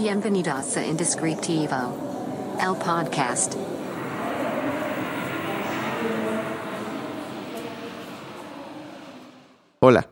Bienvenidos 0.00 0.76
a 0.76 0.86
Indescriptivo, 0.86 1.74
el 2.60 2.76
podcast. 2.76 3.54
Hola, 9.80 10.08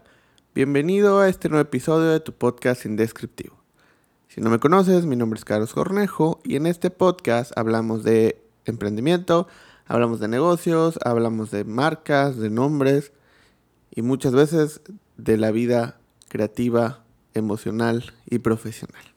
bienvenido 0.56 1.20
a 1.20 1.28
este 1.28 1.48
nuevo 1.48 1.62
episodio 1.62 2.10
de 2.10 2.18
tu 2.18 2.32
podcast 2.32 2.84
Indescriptivo. 2.84 3.62
Si 4.27 4.41
no 4.41 4.50
me 4.50 4.59
conoces, 4.59 5.06
mi 5.06 5.14
nombre 5.14 5.38
es 5.38 5.45
Carlos 5.45 5.72
Cornejo 5.72 6.41
y 6.42 6.56
en 6.56 6.66
este 6.66 6.91
podcast 6.91 7.56
hablamos 7.56 8.02
de 8.02 8.42
emprendimiento, 8.64 9.46
hablamos 9.87 10.18
de 10.18 10.27
negocios, 10.27 10.98
hablamos 11.05 11.52
de 11.52 11.62
marcas, 11.62 12.38
de 12.38 12.50
nombres 12.50 13.12
y 13.92 14.02
muchas 14.02 14.32
veces 14.32 14.80
de 15.16 15.37
la 15.37 15.52
vida 15.52 16.00
creativa, 16.28 17.05
emocional 17.34 18.12
y 18.28 18.41
profesional. 18.41 19.16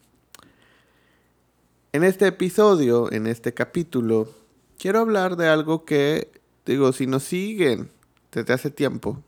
En 1.91 2.03
este 2.03 2.27
episodio, 2.27 3.11
en 3.11 3.25
este 3.25 3.55
capítulo, 3.55 4.29
quiero 4.77 4.99
hablar 4.99 5.37
de 5.37 5.47
algo 5.47 5.85
que, 5.85 6.31
digo, 6.63 6.93
si 6.93 7.07
nos 7.07 7.23
siguen 7.23 7.89
desde 8.31 8.53
hace 8.53 8.69
tiempo, 8.69 9.23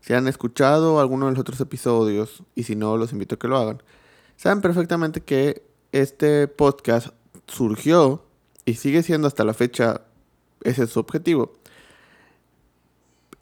si 0.00 0.14
han 0.14 0.26
escuchado 0.26 0.98
alguno 0.98 1.26
de 1.26 1.32
los 1.32 1.40
otros 1.40 1.60
episodios, 1.60 2.42
y 2.54 2.62
si 2.62 2.74
no, 2.74 2.96
los 2.96 3.12
invito 3.12 3.34
a 3.34 3.38
que 3.38 3.48
lo 3.48 3.58
hagan, 3.58 3.82
saben 4.38 4.62
perfectamente 4.62 5.20
que 5.20 5.62
este 5.92 6.48
podcast 6.48 7.08
surgió 7.48 8.24
y 8.64 8.76
sigue 8.76 9.02
siendo 9.02 9.28
hasta 9.28 9.44
la 9.44 9.52
fecha, 9.52 10.00
ese 10.62 10.84
es 10.84 10.90
su 10.90 11.00
objetivo, 11.00 11.52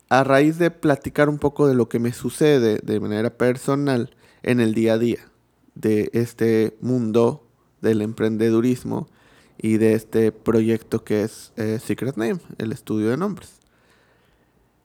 a 0.09 0.25
raíz 0.25 0.59
de 0.59 0.73
platicar 0.73 1.29
un 1.29 1.39
poco 1.39 1.69
de 1.69 1.75
lo 1.75 1.89
que 1.89 2.01
me 2.01 2.13
sucede 2.13 2.81
de 2.83 2.99
manera 2.99 3.31
personal 3.31 4.17
en 4.43 4.59
el 4.59 4.75
día 4.75 4.95
a 4.95 4.99
día 4.99 5.31
de 5.77 6.11
este 6.13 6.77
mundo 6.81 7.47
del 7.83 8.01
emprendedurismo 8.01 9.09
y 9.59 9.77
de 9.77 9.95
este 9.95 10.33
proyecto 10.33 11.05
que 11.05 11.23
es 11.23 11.53
eh, 11.57 11.79
Secret 11.85 12.17
Name, 12.17 12.41
el 12.59 12.73
estudio 12.73 13.11
de 13.11 13.17
nombres. 13.17 13.61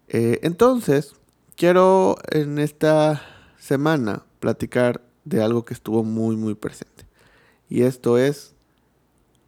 Eh, 0.10 0.40
entonces, 0.44 1.14
quiero 1.56 2.18
en 2.30 2.60
esta 2.60 3.22
semana 3.58 4.24
platicar 4.40 5.02
de 5.26 5.42
algo 5.42 5.66
que 5.66 5.74
estuvo 5.74 6.04
muy, 6.04 6.36
muy 6.36 6.56
presente. 6.56 7.06
Y 7.70 7.84
esto 7.84 8.18
es 8.18 8.56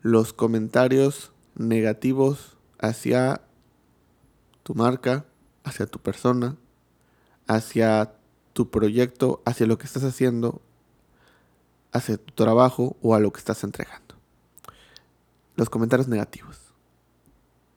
los 0.01 0.33
comentarios 0.33 1.31
negativos 1.55 2.57
hacia 2.79 3.41
tu 4.63 4.75
marca, 4.75 5.25
hacia 5.63 5.85
tu 5.85 5.99
persona, 5.99 6.57
hacia 7.47 8.13
tu 8.53 8.69
proyecto, 8.69 9.41
hacia 9.45 9.67
lo 9.67 9.77
que 9.77 9.85
estás 9.85 10.03
haciendo 10.03 10.61
hacia 11.91 12.17
tu 12.17 12.33
trabajo 12.33 12.97
o 13.01 13.15
a 13.15 13.19
lo 13.19 13.31
que 13.31 13.39
estás 13.39 13.63
entregando. 13.63 14.15
Los 15.55 15.69
comentarios 15.69 16.07
negativos. 16.07 16.73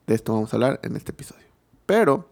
De 0.06 0.14
esto 0.14 0.32
vamos 0.32 0.52
a 0.52 0.56
hablar 0.56 0.80
en 0.82 0.96
este 0.96 1.12
episodio. 1.12 1.46
Pero, 1.86 2.28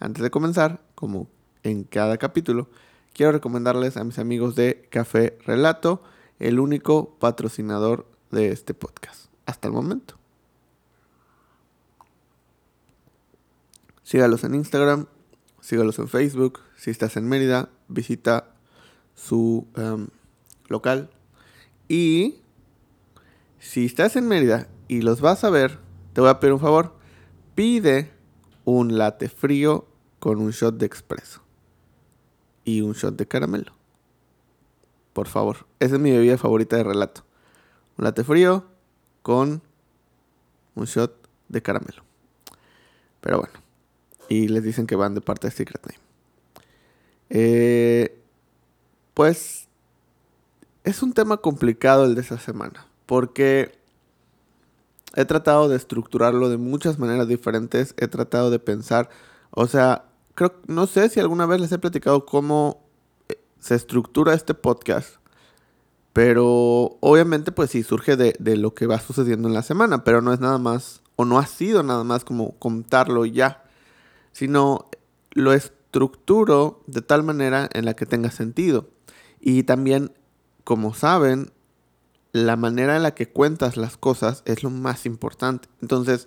antes 0.00 0.22
de 0.22 0.30
comenzar, 0.30 0.80
como 0.94 1.28
en 1.62 1.84
cada 1.84 2.18
capítulo, 2.18 2.68
quiero 3.12 3.32
recomendarles 3.32 3.96
a 3.96 4.04
mis 4.04 4.18
amigos 4.18 4.54
de 4.54 4.88
Café 4.90 5.38
Relato, 5.46 6.02
el 6.38 6.58
único 6.58 7.16
patrocinador 7.18 8.06
de 8.30 8.50
este 8.50 8.74
podcast 8.74 9.26
hasta 9.46 9.68
el 9.68 9.74
momento. 9.74 10.16
Sígalos 14.02 14.44
en 14.44 14.54
Instagram, 14.54 15.06
sígalos 15.60 15.98
en 15.98 16.08
Facebook. 16.08 16.60
Si 16.76 16.90
estás 16.90 17.16
en 17.16 17.26
Mérida, 17.28 17.70
visita 17.88 18.54
su 19.14 19.66
em, 19.76 20.08
local. 20.68 21.10
Y 21.88 22.40
si 23.58 23.86
estás 23.86 24.16
en 24.16 24.28
Mérida 24.28 24.68
y 24.88 25.02
los 25.02 25.20
vas 25.20 25.44
a 25.44 25.50
ver, 25.50 25.78
te 26.12 26.20
voy 26.20 26.30
a 26.30 26.40
pedir 26.40 26.54
un 26.54 26.60
favor. 26.60 26.94
Pide 27.54 28.10
un 28.64 28.98
latte 28.98 29.28
frío 29.28 29.86
con 30.18 30.38
un 30.38 30.50
shot 30.50 30.76
de 30.76 30.86
expreso 30.86 31.42
y 32.64 32.80
un 32.80 32.92
shot 32.92 33.16
de 33.16 33.26
caramelo. 33.26 33.72
Por 35.12 35.28
favor, 35.28 35.66
esa 35.80 35.94
es 35.94 36.00
mi 36.00 36.10
bebida 36.10 36.38
favorita 36.38 36.76
de 36.76 36.84
relato. 36.84 37.24
Un 37.96 38.04
latte 38.04 38.24
frío 38.24 38.64
con 39.22 39.62
un 40.74 40.84
shot 40.86 41.28
de 41.48 41.62
caramelo. 41.62 42.02
Pero 43.20 43.38
bueno, 43.38 43.54
y 44.28 44.48
les 44.48 44.62
dicen 44.62 44.86
que 44.86 44.96
van 44.96 45.14
de 45.14 45.20
parte 45.20 45.46
de 45.46 45.52
Secret 45.52 45.86
Name. 45.86 46.00
Eh, 47.30 48.20
pues 49.14 49.68
es 50.84 51.02
un 51.02 51.14
tema 51.14 51.38
complicado 51.38 52.04
el 52.04 52.14
de 52.14 52.20
esa 52.20 52.38
semana, 52.38 52.86
porque 53.06 53.78
he 55.14 55.24
tratado 55.24 55.68
de 55.68 55.76
estructurarlo 55.76 56.50
de 56.50 56.58
muchas 56.58 56.98
maneras 56.98 57.26
diferentes, 57.26 57.94
he 57.96 58.06
tratado 58.06 58.50
de 58.50 58.58
pensar, 58.58 59.08
o 59.50 59.66
sea, 59.66 60.04
creo, 60.34 60.54
no 60.66 60.86
sé 60.86 61.08
si 61.08 61.20
alguna 61.20 61.46
vez 61.46 61.60
les 61.60 61.72
he 61.72 61.78
platicado 61.78 62.26
cómo 62.26 62.84
eh, 63.28 63.40
se 63.58 63.74
estructura 63.74 64.34
este 64.34 64.52
podcast, 64.52 65.16
pero 66.12 66.98
obviamente 67.00 67.50
pues 67.50 67.70
sí 67.70 67.82
surge 67.82 68.16
de, 68.16 68.36
de 68.38 68.56
lo 68.56 68.74
que 68.74 68.86
va 68.86 69.00
sucediendo 69.00 69.48
en 69.48 69.54
la 69.54 69.62
semana, 69.62 70.04
pero 70.04 70.20
no 70.20 70.34
es 70.34 70.40
nada 70.40 70.58
más, 70.58 71.02
o 71.16 71.24
no 71.24 71.38
ha 71.38 71.46
sido 71.46 71.82
nada 71.82 72.04
más 72.04 72.24
como 72.24 72.58
contarlo 72.58 73.24
ya, 73.24 73.64
sino 74.32 74.90
lo 75.30 75.54
estructuro 75.54 76.82
de 76.86 77.00
tal 77.00 77.22
manera 77.22 77.70
en 77.72 77.84
la 77.86 77.94
que 77.94 78.04
tenga 78.04 78.30
sentido. 78.30 78.88
Y 79.40 79.64
también 79.64 80.12
como 80.64 80.94
saben, 80.94 81.52
la 82.32 82.56
manera 82.56 82.96
en 82.96 83.04
la 83.04 83.14
que 83.14 83.28
cuentas 83.28 83.76
las 83.76 83.96
cosas 83.96 84.42
es 84.44 84.62
lo 84.62 84.70
más 84.70 85.06
importante. 85.06 85.68
Entonces, 85.80 86.26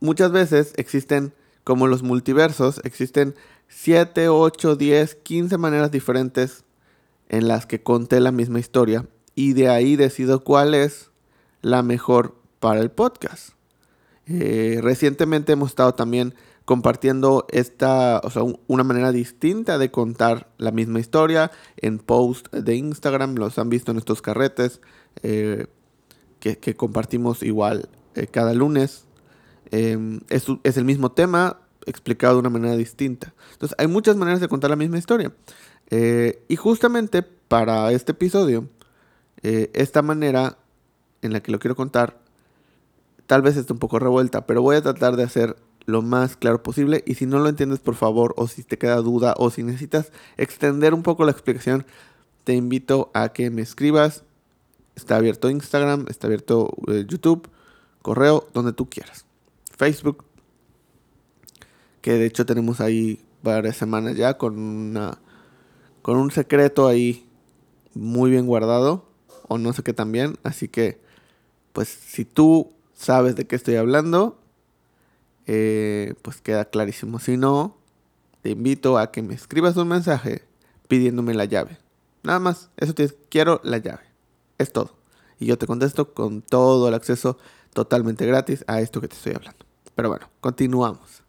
muchas 0.00 0.32
veces 0.32 0.72
existen, 0.76 1.32
como 1.62 1.86
los 1.86 2.02
multiversos, 2.02 2.80
existen 2.84 3.36
7, 3.68 4.28
8, 4.28 4.74
10, 4.74 5.14
15 5.14 5.58
maneras 5.58 5.92
diferentes 5.92 6.64
en 7.28 7.46
las 7.46 7.66
que 7.66 7.82
conté 7.82 8.18
la 8.18 8.32
misma 8.32 8.58
historia 8.58 9.06
y 9.36 9.52
de 9.52 9.68
ahí 9.68 9.94
decido 9.94 10.42
cuál 10.42 10.74
es 10.74 11.10
la 11.62 11.82
mejor 11.82 12.34
para 12.58 12.80
el 12.80 12.90
podcast. 12.90 13.50
Eh, 14.26 14.80
recientemente 14.82 15.52
hemos 15.52 15.70
estado 15.70 15.94
también 15.94 16.34
compartiendo 16.70 17.46
esta, 17.50 18.20
o 18.22 18.30
sea, 18.30 18.44
una 18.68 18.84
manera 18.84 19.10
distinta 19.10 19.76
de 19.76 19.90
contar 19.90 20.52
la 20.56 20.70
misma 20.70 21.00
historia 21.00 21.50
en 21.76 21.98
post 21.98 22.46
de 22.54 22.76
Instagram, 22.76 23.34
los 23.34 23.58
han 23.58 23.68
visto 23.68 23.90
en 23.90 23.98
estos 23.98 24.22
carretes 24.22 24.80
eh, 25.24 25.66
que, 26.38 26.76
compartimos 26.76 27.42
igual 27.42 27.88
eh, 28.14 28.28
cada 28.28 28.54
lunes. 28.54 29.06
Em, 29.72 30.20
es, 30.28 30.46
es, 30.62 30.76
el 30.76 30.84
mismo 30.84 31.10
tema 31.10 31.58
explicado 31.86 32.34
de 32.34 32.38
una 32.38 32.50
manera 32.50 32.76
distinta. 32.76 33.34
Entonces, 33.54 33.74
hay 33.76 33.88
muchas 33.88 34.14
maneras 34.14 34.40
de 34.40 34.46
contar 34.46 34.70
la 34.70 34.76
misma 34.76 34.98
historia. 34.98 35.32
Eh, 35.90 36.44
y 36.46 36.54
justamente 36.54 37.24
para 37.24 37.90
este 37.90 38.12
episodio, 38.12 38.68
esta 39.42 40.02
manera 40.02 40.56
en 41.20 41.32
la 41.32 41.40
que 41.40 41.50
lo 41.50 41.58
quiero 41.58 41.74
contar, 41.74 42.20
tal 43.26 43.42
vez 43.42 43.56
esté 43.56 43.72
un 43.72 43.80
poco 43.80 43.98
revuelta, 43.98 44.46
pero 44.46 44.62
voy 44.62 44.76
a 44.76 44.82
tratar 44.82 45.16
de 45.16 45.24
hacer 45.24 45.56
lo 45.90 46.02
más 46.02 46.36
claro 46.36 46.62
posible. 46.62 47.02
Y 47.06 47.14
si 47.14 47.26
no 47.26 47.38
lo 47.38 47.48
entiendes, 47.48 47.80
por 47.80 47.94
favor, 47.94 48.34
o 48.36 48.48
si 48.48 48.62
te 48.62 48.78
queda 48.78 48.96
duda, 48.96 49.34
o 49.36 49.50
si 49.50 49.62
necesitas 49.62 50.12
extender 50.36 50.94
un 50.94 51.02
poco 51.02 51.24
la 51.24 51.32
explicación, 51.32 51.84
te 52.44 52.54
invito 52.54 53.10
a 53.14 53.32
que 53.32 53.50
me 53.50 53.62
escribas. 53.62 54.24
Está 54.96 55.16
abierto 55.16 55.50
Instagram, 55.50 56.06
está 56.08 56.26
abierto 56.26 56.74
eh, 56.88 57.04
YouTube, 57.06 57.48
correo, 58.02 58.48
donde 58.54 58.72
tú 58.72 58.88
quieras. 58.88 59.24
Facebook, 59.76 60.24
que 62.00 62.12
de 62.12 62.26
hecho 62.26 62.46
tenemos 62.46 62.80
ahí 62.80 63.20
varias 63.42 63.76
semanas 63.76 64.16
ya 64.16 64.36
con 64.36 64.58
una 64.58 65.18
con 66.02 66.16
un 66.16 66.30
secreto 66.30 66.86
ahí 66.86 67.26
muy 67.94 68.30
bien 68.30 68.46
guardado 68.46 69.06
o 69.48 69.58
no 69.58 69.72
sé 69.72 69.82
qué 69.82 69.92
también, 69.92 70.38
así 70.42 70.68
que 70.68 71.00
pues 71.72 71.88
si 71.88 72.24
tú 72.24 72.72
sabes 72.94 73.36
de 73.36 73.46
qué 73.46 73.56
estoy 73.56 73.76
hablando, 73.76 74.39
eh, 75.46 76.14
pues 76.22 76.40
queda 76.40 76.64
clarísimo. 76.64 77.18
Si 77.18 77.36
no, 77.36 77.76
te 78.42 78.50
invito 78.50 78.98
a 78.98 79.10
que 79.10 79.22
me 79.22 79.34
escribas 79.34 79.76
un 79.76 79.88
mensaje 79.88 80.44
pidiéndome 80.88 81.34
la 81.34 81.44
llave. 81.44 81.78
Nada 82.22 82.38
más, 82.38 82.70
eso 82.76 82.94
te 82.94 83.08
quiero 83.28 83.60
la 83.64 83.78
llave. 83.78 84.02
Es 84.58 84.72
todo. 84.72 84.96
Y 85.38 85.46
yo 85.46 85.56
te 85.58 85.66
contesto 85.66 86.12
con 86.12 86.42
todo 86.42 86.88
el 86.88 86.94
acceso 86.94 87.38
totalmente 87.72 88.26
gratis 88.26 88.64
a 88.66 88.80
esto 88.80 89.00
que 89.00 89.08
te 89.08 89.16
estoy 89.16 89.34
hablando. 89.34 89.64
Pero 89.94 90.08
bueno, 90.08 90.28
continuamos. 90.40 91.22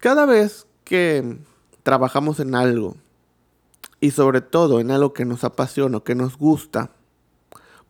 Cada 0.00 0.26
vez 0.26 0.66
que 0.84 1.38
trabajamos 1.82 2.40
en 2.40 2.54
algo, 2.54 2.96
y 4.00 4.10
sobre 4.12 4.40
todo 4.40 4.80
en 4.80 4.90
algo 4.90 5.12
que 5.12 5.24
nos 5.24 5.44
apasiona 5.44 5.98
o 5.98 6.04
que 6.04 6.14
nos 6.14 6.36
gusta, 6.38 6.90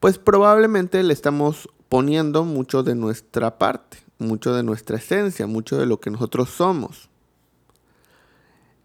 pues 0.01 0.19
probablemente 0.19 1.03
le 1.03 1.13
estamos 1.13 1.69
poniendo 1.91 2.45
mucho 2.45 2.85
de 2.85 2.95
nuestra 2.95 3.59
parte, 3.59 3.99
mucho 4.19 4.55
de 4.55 4.63
nuestra 4.63 4.97
esencia, 4.97 5.49
mucho 5.49 5.77
de 5.77 5.87
lo 5.87 6.01
que 6.01 6.11
nosotros 6.11 6.49
somos. 6.49 7.11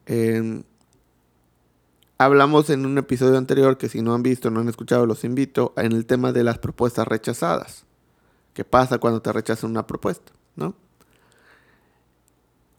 Em, 0.08 0.64
hablamos 2.18 2.72
en 2.72 2.84
un 2.86 2.98
episodio 2.98 3.38
anterior 3.38 3.78
que 3.78 3.90
si 3.90 4.02
no 4.02 4.16
han 4.16 4.24
visto, 4.24 4.50
no 4.50 4.60
han 4.60 4.70
escuchado, 4.70 5.06
los 5.06 5.24
invito 5.24 5.72
en 5.78 5.92
el 5.92 6.08
tema 6.08 6.34
de 6.34 6.44
las 6.44 6.58
propuestas 6.58 7.08
rechazadas. 7.08 7.86
¿Qué 8.56 8.66
pasa 8.66 8.98
cuando 8.98 9.22
te 9.22 9.32
rechazan 9.32 9.70
una 9.70 9.86
propuesta? 9.86 10.34
¿no? 10.56 10.74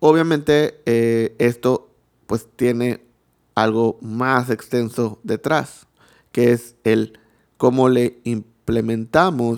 Obviamente 0.00 0.82
eh, 0.86 1.36
esto 1.38 1.88
pues 2.26 2.48
tiene 2.56 3.06
algo 3.54 3.96
más 4.00 4.50
extenso 4.50 5.20
detrás, 5.22 5.86
que 6.32 6.50
es 6.50 6.74
el 6.82 7.20
cómo 7.58 7.88
le 7.88 8.20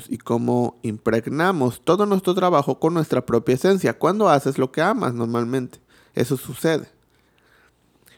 y 0.08 0.19
cómo 0.19 0.78
impregnamos 0.82 1.81
todo 1.82 2.06
nuestro 2.06 2.34
trabajo 2.34 2.78
con 2.78 2.94
nuestra 2.94 3.25
propia 3.25 3.55
esencia. 3.55 3.99
Cuando 3.99 4.28
haces 4.28 4.58
lo 4.58 4.70
que 4.70 4.82
amas 4.82 5.14
normalmente, 5.14 5.81
eso 6.14 6.37
sucede. 6.37 6.88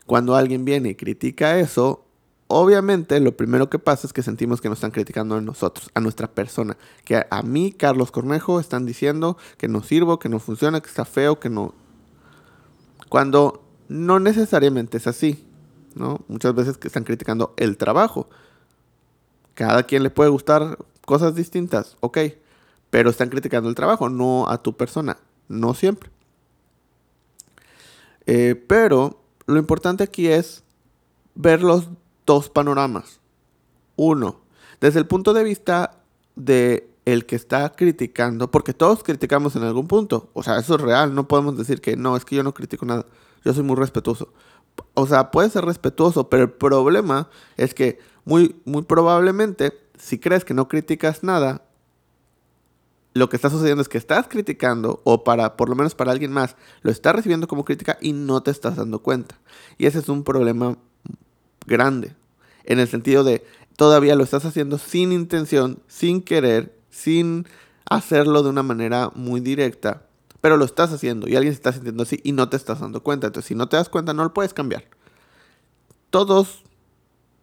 Cuando 0.06 0.34
alguien 0.34 0.64
viene 0.64 0.90
y 0.90 0.94
critica 0.96 1.58
eso, 1.58 2.04
obviamente 2.48 3.20
lo 3.20 3.37
primero 3.37 3.70
que 3.70 3.78
pasa 3.78 4.06
es 4.06 4.12
que 4.12 4.22
sentimos 4.22 4.60
que 4.60 4.69
nos 4.69 4.78
están 4.78 4.90
criticando 4.90 5.37
a 5.37 5.40
nosotros, 5.40 5.90
a 5.94 6.00
nuestra 6.00 6.26
persona. 6.26 6.76
Que 7.04 7.25
a 7.31 7.42
mí, 7.42 7.72
Carlos 7.72 8.10
Cornejo, 8.10 8.58
están 8.58 8.87
diciendo 8.87 9.37
que 9.56 9.69
no 9.69 9.82
sirvo, 9.82 10.19
que 10.19 10.28
no 10.28 10.40
funciona, 10.40 10.81
que 10.81 10.88
está 10.88 11.04
feo, 11.04 11.38
que 11.38 11.48
no... 11.48 11.75
Cuando 13.08 13.62
no 13.88 14.19
necesariamente 14.19 14.96
es 14.96 15.06
así, 15.06 15.46
¿no? 15.94 16.25
Muchas 16.28 16.54
veces 16.54 16.78
que 16.78 16.88
están 16.88 17.04
criticando 17.04 17.54
el 17.56 17.76
trabajo. 17.76 18.28
Cada 19.60 19.82
quien 19.82 20.02
le 20.02 20.08
puede 20.08 20.30
gustar 20.30 20.78
cosas 21.04 21.34
distintas, 21.34 21.98
ok. 22.00 22.16
Pero 22.88 23.10
están 23.10 23.28
criticando 23.28 23.68
el 23.68 23.74
trabajo, 23.74 24.08
no 24.08 24.48
a 24.48 24.62
tu 24.62 24.74
persona. 24.74 25.18
No 25.48 25.74
siempre. 25.74 26.08
Eh, 28.24 28.54
pero 28.54 29.20
lo 29.44 29.58
importante 29.58 30.02
aquí 30.02 30.28
es 30.28 30.64
ver 31.34 31.62
los 31.62 31.90
dos 32.24 32.48
panoramas. 32.48 33.20
Uno, 33.96 34.40
desde 34.80 34.98
el 34.98 35.06
punto 35.06 35.34
de 35.34 35.44
vista 35.44 36.04
de 36.36 36.88
el 37.04 37.26
que 37.26 37.36
está 37.36 37.70
criticando, 37.72 38.50
porque 38.50 38.72
todos 38.72 39.02
criticamos 39.02 39.56
en 39.56 39.64
algún 39.64 39.88
punto, 39.88 40.30
o 40.32 40.42
sea, 40.42 40.58
eso 40.58 40.76
es 40.76 40.80
real, 40.80 41.14
no 41.14 41.28
podemos 41.28 41.58
decir 41.58 41.82
que 41.82 41.96
no, 41.96 42.16
es 42.16 42.24
que 42.24 42.36
yo 42.36 42.42
no 42.42 42.54
critico 42.54 42.86
nada, 42.86 43.04
yo 43.44 43.52
soy 43.52 43.62
muy 43.62 43.76
respetuoso. 43.76 44.32
O 44.94 45.06
sea, 45.06 45.30
puede 45.30 45.50
ser 45.50 45.66
respetuoso, 45.66 46.30
pero 46.30 46.44
el 46.44 46.50
problema 46.50 47.28
es 47.58 47.74
que 47.74 47.98
muy, 48.25 48.56
muy 48.64 48.82
probablemente, 48.82 49.72
si 49.99 50.19
crees 50.19 50.44
que 50.44 50.55
no 50.55 50.69
criticas 50.69 51.22
nada, 51.22 51.62
lo 53.12 53.28
que 53.28 53.37
está 53.37 53.50
sucediendo 53.50 53.82
es 53.82 53.88
que 53.88 53.99
estás 53.99 54.28
criticando, 54.28 55.00
o 55.05 55.25
para, 55.25 55.56
por 55.56 55.69
lo 55.69 55.75
menos 55.75 55.94
para 55.94 56.12
alguien 56.12 56.32
más, 56.32 56.56
lo 56.82 56.90
estás 56.90 57.14
recibiendo 57.14 57.49
como 57.49 57.64
crítica 57.64 57.99
y 58.00 58.12
no 58.12 58.43
te 58.43 58.50
estás 58.50 58.76
dando 58.76 59.00
cuenta. 59.00 59.38
Y 59.78 59.87
ese 59.87 59.99
es 59.99 60.08
un 60.08 60.22
problema 60.22 60.78
grande. 61.67 62.14
En 62.64 62.78
el 62.78 62.88
sentido 62.88 63.25
de 63.25 63.44
todavía 63.76 64.14
lo 64.14 64.23
estás 64.23 64.44
haciendo 64.44 64.78
sin 64.78 65.12
intención, 65.12 65.81
sin 65.88 66.23
querer, 66.23 66.78
sin 66.90 67.46
hacerlo 67.88 68.43
de 68.43 68.50
una 68.50 68.62
manera 68.62 69.11
muy 69.14 69.40
directa. 69.40 70.06
Pero 70.40 70.56
lo 70.56 70.64
estás 70.64 70.93
haciendo 70.93 71.28
y 71.28 71.37
alguien 71.37 71.52
se 71.52 71.58
está 71.58 71.73
sintiendo 71.73 72.02
así 72.02 72.20
y 72.23 72.32
no 72.32 72.49
te 72.49 72.56
estás 72.56 72.81
dando 72.81 73.02
cuenta. 73.02 73.26
Entonces, 73.26 73.49
si 73.49 73.55
no 73.55 73.69
te 73.69 73.76
das 73.76 73.88
cuenta, 73.88 74.14
no 74.14 74.23
lo 74.23 74.32
puedes 74.32 74.55
cambiar. 74.55 74.84
Todos 76.11 76.62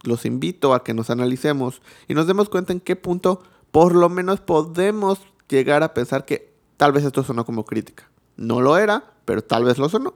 los 0.02 0.24
invito 0.24 0.74
a 0.74 0.84
que 0.84 0.94
nos 0.94 1.10
analicemos 1.10 1.82
y 2.06 2.14
nos 2.14 2.26
demos 2.26 2.48
cuenta 2.48 2.72
en 2.72 2.80
qué 2.80 2.96
punto 2.96 3.42
por 3.70 3.94
lo 3.94 4.08
menos 4.08 4.40
podemos 4.40 5.20
llegar 5.48 5.82
a 5.82 5.94
pensar 5.94 6.24
que 6.24 6.52
tal 6.76 6.92
vez 6.92 7.04
esto 7.04 7.22
sonó 7.22 7.44
como 7.44 7.64
crítica. 7.64 8.08
No 8.36 8.60
lo 8.60 8.78
era, 8.78 9.12
pero 9.24 9.42
tal 9.42 9.64
vez 9.64 9.78
lo 9.78 9.88
sonó. 9.88 10.14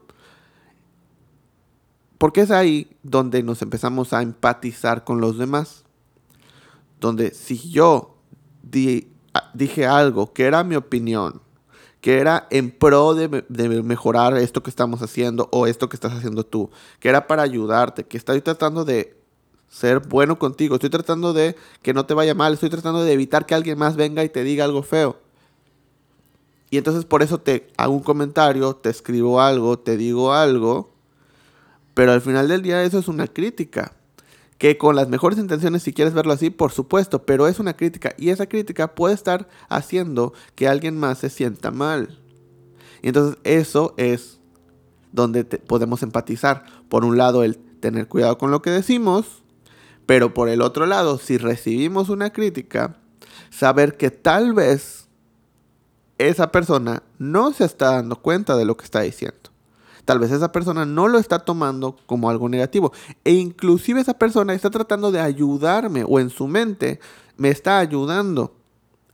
Porque 2.18 2.42
es 2.42 2.50
ahí 2.50 2.96
donde 3.02 3.42
nos 3.42 3.62
empezamos 3.62 4.12
a 4.12 4.22
empatizar 4.22 5.04
con 5.04 5.20
los 5.20 5.38
demás. 5.38 5.84
Donde 7.00 7.34
si 7.34 7.70
yo 7.70 8.16
dije 9.54 9.86
algo 9.86 10.32
que 10.32 10.44
era 10.44 10.62
mi 10.62 10.76
opinión, 10.76 11.42
que 12.00 12.18
era 12.18 12.46
en 12.50 12.70
pro 12.70 13.14
de, 13.14 13.44
de, 13.48 13.82
mejorar 13.82 14.36
esto 14.36 14.62
que 14.62 14.70
estamos 14.70 15.02
haciendo 15.02 15.48
o 15.52 15.66
esto 15.66 15.88
que 15.88 15.96
estás 15.96 16.12
haciendo 16.12 16.44
tú, 16.44 16.70
que 17.00 17.08
era 17.08 17.26
para 17.26 17.42
ayudarte, 17.42 18.04
que 18.04 18.16
estoy 18.16 18.40
tratando 18.40 18.84
de 18.84 19.21
ser 19.72 20.00
bueno 20.00 20.38
contigo, 20.38 20.74
estoy 20.74 20.90
tratando 20.90 21.32
de 21.32 21.56
que 21.80 21.94
no 21.94 22.04
te 22.04 22.12
vaya 22.12 22.34
mal, 22.34 22.52
estoy 22.52 22.68
tratando 22.68 23.02
de 23.02 23.12
evitar 23.12 23.46
que 23.46 23.54
alguien 23.54 23.78
más 23.78 23.96
venga 23.96 24.22
y 24.22 24.28
te 24.28 24.44
diga 24.44 24.66
algo 24.66 24.82
feo. 24.82 25.16
Y 26.68 26.76
entonces 26.76 27.06
por 27.06 27.22
eso 27.22 27.38
te 27.38 27.68
hago 27.78 27.94
un 27.94 28.02
comentario, 28.02 28.76
te 28.76 28.90
escribo 28.90 29.40
algo, 29.40 29.78
te 29.78 29.96
digo 29.96 30.34
algo, 30.34 30.92
pero 31.94 32.12
al 32.12 32.20
final 32.20 32.48
del 32.48 32.60
día 32.60 32.82
eso 32.82 32.98
es 32.98 33.08
una 33.08 33.26
crítica. 33.26 33.92
Que 34.58 34.78
con 34.78 34.94
las 34.94 35.08
mejores 35.08 35.38
intenciones, 35.38 35.82
si 35.82 35.92
quieres 35.92 36.14
verlo 36.14 36.32
así, 36.32 36.50
por 36.50 36.70
supuesto, 36.70 37.24
pero 37.24 37.48
es 37.48 37.58
una 37.58 37.74
crítica. 37.74 38.14
Y 38.16 38.28
esa 38.28 38.46
crítica 38.46 38.94
puede 38.94 39.14
estar 39.14 39.48
haciendo 39.68 40.34
que 40.54 40.68
alguien 40.68 40.96
más 40.96 41.18
se 41.18 41.30
sienta 41.30 41.70
mal. 41.72 42.20
Y 43.02 43.08
entonces 43.08 43.38
eso 43.42 43.94
es 43.96 44.38
donde 45.10 45.44
podemos 45.44 46.02
empatizar. 46.02 46.64
Por 46.88 47.04
un 47.04 47.16
lado, 47.16 47.42
el 47.42 47.56
tener 47.56 48.06
cuidado 48.06 48.38
con 48.38 48.52
lo 48.52 48.62
que 48.62 48.70
decimos 48.70 49.41
pero 50.12 50.34
por 50.34 50.50
el 50.50 50.60
otro 50.60 50.84
lado, 50.84 51.16
si 51.16 51.38
recibimos 51.38 52.10
una 52.10 52.34
crítica, 52.34 52.98
saber 53.48 53.96
que 53.96 54.10
tal 54.10 54.52
vez 54.52 55.08
esa 56.18 56.52
persona 56.52 57.02
no 57.16 57.54
se 57.54 57.64
está 57.64 57.92
dando 57.92 58.16
cuenta 58.16 58.54
de 58.58 58.66
lo 58.66 58.76
que 58.76 58.84
está 58.84 59.00
diciendo. 59.00 59.38
Tal 60.04 60.18
vez 60.18 60.30
esa 60.30 60.52
persona 60.52 60.84
no 60.84 61.08
lo 61.08 61.18
está 61.18 61.38
tomando 61.38 61.96
como 62.04 62.28
algo 62.28 62.50
negativo. 62.50 62.92
E 63.24 63.32
inclusive 63.32 64.02
esa 64.02 64.12
persona 64.12 64.52
está 64.52 64.68
tratando 64.68 65.12
de 65.12 65.20
ayudarme 65.20 66.04
o 66.06 66.20
en 66.20 66.28
su 66.28 66.46
mente 66.46 67.00
me 67.38 67.48
está 67.48 67.78
ayudando. 67.78 68.54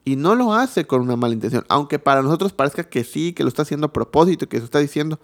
Y 0.05 0.17
no 0.17 0.35
lo 0.35 0.53
hace 0.53 0.85
con 0.85 1.03
una 1.03 1.15
mala 1.15 1.35
intención. 1.35 1.65
Aunque 1.69 2.01
para 2.01 2.23
nosotros 2.23 2.53
parezca 2.53 2.83
que 2.83 3.05
sí, 3.05 3.33
que 3.35 3.44
lo 3.44 3.51
está 3.51 3.62
haciendo 3.62 3.87
a 3.87 3.93
propósito, 3.93 4.49
que 4.49 4.56
eso 4.56 4.65
está 4.65 4.81
diciendo 4.81 5.21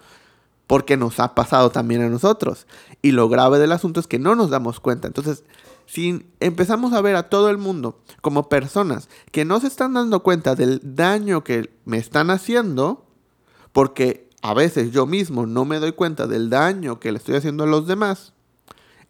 porque 0.67 0.97
nos 0.97 1.21
ha 1.21 1.35
pasado 1.35 1.71
también 1.71 2.03
a 2.03 2.09
nosotros. 2.09 2.67
Y 3.03 3.13
lo 3.13 3.29
grave 3.29 3.59
del 3.59 3.73
asunto 3.73 4.01
es 4.01 4.07
que 4.07 4.19
no 4.19 4.35
nos 4.35 4.51
damos 4.51 4.81
cuenta. 4.81 5.07
Entonces, 5.07 5.45
si 5.87 6.27
empezamos 6.41 6.93
a 6.93 7.01
ver 7.01 7.17
a 7.17 7.29
todo 7.29 7.51
el 7.51 7.59
mundo 7.59 8.01
como 8.21 8.49
personas 8.49 9.09
que 9.31 9.45
no 9.45 9.61
se 9.61 9.67
están 9.67 9.95
dando 9.95 10.23
cuenta 10.23 10.55
del 10.55 10.81
daño 10.83 11.45
que 11.45 11.71
me 11.85 11.99
están 11.99 12.31
haciendo, 12.31 13.05
porque 13.73 14.31
a 14.43 14.55
veces 14.55 14.93
yo 14.93 15.07
mismo 15.07 15.47
no 15.47 15.65
me 15.65 15.79
doy 15.79 15.93
cuenta 15.93 16.27
del 16.27 16.51
daño 16.51 17.01
que 17.01 17.13
le 17.13 17.19
estoy 17.19 17.37
haciendo 17.37 17.65
a 17.65 17.67
los 17.69 17.87
demás, 17.87 18.33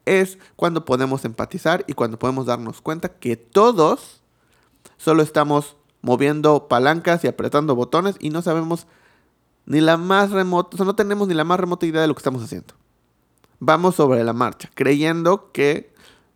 es 0.04 0.38
cuando 0.56 0.84
podemos 0.84 1.24
empatizar 1.24 1.84
y 1.86 1.94
cuando 1.94 2.18
podemos 2.18 2.46
darnos 2.46 2.80
cuenta 2.80 3.08
que 3.08 3.36
todos 3.36 4.20
solo 4.96 5.22
estamos 5.22 5.76
moviendo 6.02 6.68
palancas 6.68 7.24
y 7.24 7.28
apretando 7.28 7.74
botones 7.74 8.16
y 8.20 8.30
no 8.30 8.42
sabemos 8.42 8.86
ni 9.66 9.80
la 9.80 9.96
más 9.96 10.30
remota, 10.30 10.70
o 10.74 10.76
sea, 10.76 10.86
no 10.86 10.94
tenemos 10.94 11.28
ni 11.28 11.34
la 11.34 11.44
más 11.44 11.58
remota 11.58 11.86
idea 11.86 12.02
de 12.02 12.08
lo 12.08 12.14
que 12.14 12.20
estamos 12.20 12.42
haciendo. 12.42 12.74
Vamos 13.60 13.94
sobre 13.94 14.22
la 14.24 14.32
marcha, 14.32 14.70
creyendo 14.74 15.52
que 15.52 15.92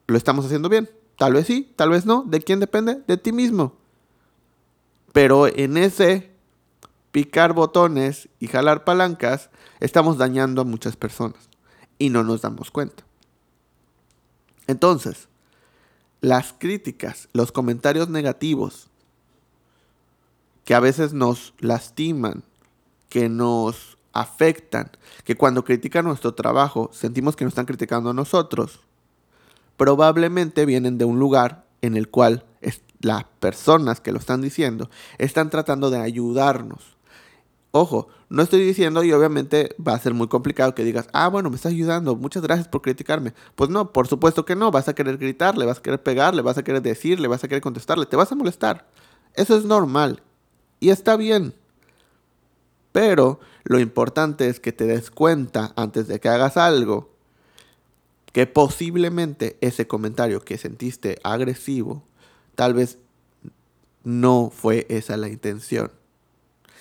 lo 0.06 0.16
estamos 0.16 0.46
haciendo 0.46 0.68
bien. 0.68 0.88
Tal 1.16 1.34
vez 1.34 1.46
sí, 1.46 1.72
tal 1.76 1.90
vez 1.90 2.06
no. 2.06 2.24
¿De 2.26 2.40
quién 2.40 2.60
depende? 2.60 3.02
De 3.06 3.16
ti 3.16 3.32
mismo. 3.32 3.74
Pero 5.12 5.46
en 5.46 5.76
ese 5.76 6.30
picar 7.10 7.52
botones 7.52 8.28
y 8.38 8.46
jalar 8.46 8.84
palancas, 8.84 9.50
estamos 9.80 10.16
dañando 10.16 10.62
a 10.62 10.64
muchas 10.64 10.96
personas 10.96 11.48
y 11.98 12.10
no 12.10 12.22
nos 12.22 12.42
damos 12.42 12.70
cuenta. 12.70 13.04
Entonces, 14.66 15.28
las 16.20 16.52
críticas, 16.52 17.28
los 17.32 17.52
comentarios 17.52 18.08
negativos, 18.08 18.88
que 20.64 20.74
a 20.74 20.80
veces 20.80 21.14
nos 21.14 21.54
lastiman, 21.58 22.44
que 23.08 23.28
nos 23.28 23.98
afectan, 24.12 24.90
que 25.24 25.36
cuando 25.36 25.64
critican 25.64 26.04
nuestro 26.04 26.34
trabajo 26.34 26.90
sentimos 26.92 27.36
que 27.36 27.44
nos 27.44 27.52
están 27.52 27.66
criticando 27.66 28.10
a 28.10 28.14
nosotros, 28.14 28.80
probablemente 29.76 30.66
vienen 30.66 30.98
de 30.98 31.04
un 31.04 31.18
lugar 31.18 31.64
en 31.82 31.96
el 31.96 32.08
cual 32.08 32.44
las 33.00 33.24
personas 33.40 34.00
que 34.00 34.12
lo 34.12 34.18
están 34.18 34.40
diciendo 34.40 34.90
están 35.18 35.50
tratando 35.50 35.90
de 35.90 36.00
ayudarnos. 36.00 36.96
Ojo, 37.70 38.08
no 38.28 38.42
estoy 38.42 38.60
diciendo 38.64 39.04
y 39.04 39.12
obviamente 39.12 39.74
va 39.86 39.92
a 39.92 39.98
ser 39.98 40.14
muy 40.14 40.26
complicado 40.26 40.74
que 40.74 40.84
digas, 40.84 41.06
ah, 41.12 41.28
bueno, 41.28 41.50
me 41.50 41.56
estás 41.56 41.72
ayudando, 41.72 42.16
muchas 42.16 42.42
gracias 42.42 42.66
por 42.66 42.82
criticarme. 42.82 43.34
Pues 43.54 43.70
no, 43.70 43.92
por 43.92 44.08
supuesto 44.08 44.44
que 44.44 44.56
no, 44.56 44.70
vas 44.70 44.88
a 44.88 44.94
querer 44.94 45.18
gritarle, 45.18 45.66
vas 45.66 45.78
a 45.78 45.82
querer 45.82 46.02
pegarle, 46.02 46.42
vas 46.42 46.58
a 46.58 46.64
querer 46.64 46.82
decirle, 46.82 47.28
vas 47.28 47.44
a 47.44 47.48
querer 47.48 47.62
contestarle, 47.62 48.06
te 48.06 48.16
vas 48.16 48.32
a 48.32 48.34
molestar. 48.34 48.86
Eso 49.34 49.56
es 49.56 49.64
normal 49.64 50.22
y 50.80 50.90
está 50.90 51.16
bien. 51.16 51.54
Pero 52.98 53.38
lo 53.62 53.78
importante 53.78 54.48
es 54.48 54.58
que 54.58 54.72
te 54.72 54.84
des 54.84 55.12
cuenta 55.12 55.72
antes 55.76 56.08
de 56.08 56.18
que 56.18 56.28
hagas 56.28 56.56
algo 56.56 57.08
que 58.32 58.48
posiblemente 58.48 59.56
ese 59.60 59.86
comentario 59.86 60.40
que 60.40 60.58
sentiste 60.58 61.20
agresivo, 61.22 62.02
tal 62.56 62.74
vez 62.74 62.98
no 64.02 64.50
fue 64.52 64.84
esa 64.88 65.16
la 65.16 65.28
intención. 65.28 65.92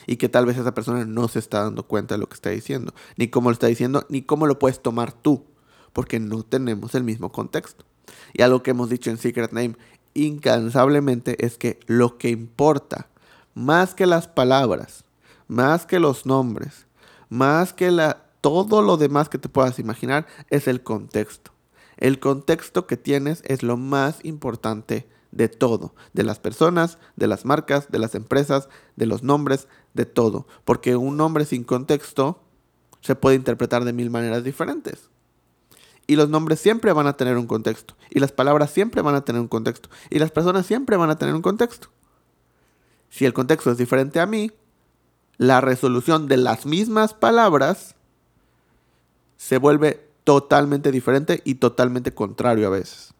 Y 0.07 0.17
que 0.17 0.27
tal 0.27 0.47
vez 0.47 0.57
esa 0.57 0.73
persona 0.73 1.05
no 1.05 1.27
se 1.27 1.37
está 1.37 1.61
dando 1.61 1.83
cuenta 1.83 2.15
de 2.15 2.19
lo 2.21 2.27
que 2.27 2.33
está 2.33 2.49
diciendo, 2.49 2.95
ni 3.15 3.27
cómo 3.27 3.51
lo 3.51 3.53
está 3.53 3.67
diciendo, 3.67 4.03
ni 4.09 4.23
cómo 4.23 4.47
lo 4.47 4.57
puedes 4.57 4.81
tomar 4.81 5.13
tú. 5.13 5.45
porque 5.93 6.19
no 6.19 6.41
tenemos 6.41 6.95
el 6.95 7.03
mismo 7.03 7.31
contexto. 7.31 7.85
Y 8.33 8.41
algo 8.41 8.63
que 8.63 8.71
hemos 8.71 8.89
dicho 8.89 9.11
en 9.11 9.19
Secret 9.19 9.51
Name 9.51 9.75
incansablemente 10.15 11.45
es 11.45 11.59
que 11.59 11.79
lo 11.85 12.17
que 12.17 12.29
importa, 12.29 13.07
más 13.53 13.93
que 13.93 14.07
las 14.07 14.27
palabras, 14.27 15.03
más 15.47 15.85
que 15.85 15.99
los 15.99 16.25
nombres, 16.25 16.87
más 17.29 17.73
que 17.73 17.91
la, 17.91 18.25
todo 18.41 18.81
lo 18.81 18.97
demás 18.97 19.29
que 19.29 19.37
te 19.37 19.49
puedas 19.49 19.79
imaginar, 19.79 20.27
es 20.49 20.67
el 20.67 20.83
contexto. 20.83 21.51
El 21.97 22.19
contexto 22.19 22.85
que 22.85 22.97
tienes 22.97 23.41
es 23.45 23.63
lo 23.63 23.75
más 23.77 24.23
importante 24.23 25.07
de 25.31 25.49
todo, 25.49 25.93
de 26.13 26.23
las 26.23 26.39
personas, 26.39 26.97
de 27.15 27.27
las 27.27 27.45
marcas, 27.45 27.91
de 27.91 27.99
las 27.99 28.15
empresas, 28.15 28.69
de 28.95 29.05
los 29.05 29.23
nombres, 29.23 29.67
de 29.93 30.05
todo. 30.05 30.47
Porque 30.63 30.95
un 30.95 31.17
nombre 31.17 31.45
sin 31.45 31.63
contexto 31.63 32.41
se 33.01 33.15
puede 33.15 33.35
interpretar 33.35 33.83
de 33.83 33.93
mil 33.93 34.09
maneras 34.09 34.43
diferentes. 34.43 35.09
Y 36.07 36.15
los 36.15 36.29
nombres 36.29 36.59
siempre 36.59 36.93
van 36.93 37.07
a 37.07 37.17
tener 37.17 37.37
un 37.37 37.47
contexto. 37.47 37.95
Y 38.09 38.19
las 38.19 38.31
palabras 38.31 38.71
siempre 38.71 39.01
van 39.01 39.15
a 39.15 39.25
tener 39.25 39.41
un 39.41 39.49
contexto. 39.49 39.89
Y 40.09 40.19
las 40.19 40.31
personas 40.31 40.65
siempre 40.65 40.95
van 40.95 41.09
a 41.09 41.17
tener 41.17 41.35
un 41.35 41.41
contexto. 41.41 41.89
Si 43.09 43.25
el 43.25 43.33
contexto 43.33 43.71
es 43.71 43.77
diferente 43.77 44.19
a 44.19 44.25
mí, 44.25 44.51
la 45.37 45.61
resolución 45.61 46.27
de 46.27 46.37
las 46.37 46.65
mismas 46.65 47.13
palabras 47.13 47.95
se 49.37 49.57
vuelve 49.57 50.07
totalmente 50.23 50.91
diferente 50.91 51.41
y 51.45 51.55
totalmente 51.55 52.13
contrario 52.13 52.67
a 52.67 52.71
veces. 52.71 53.13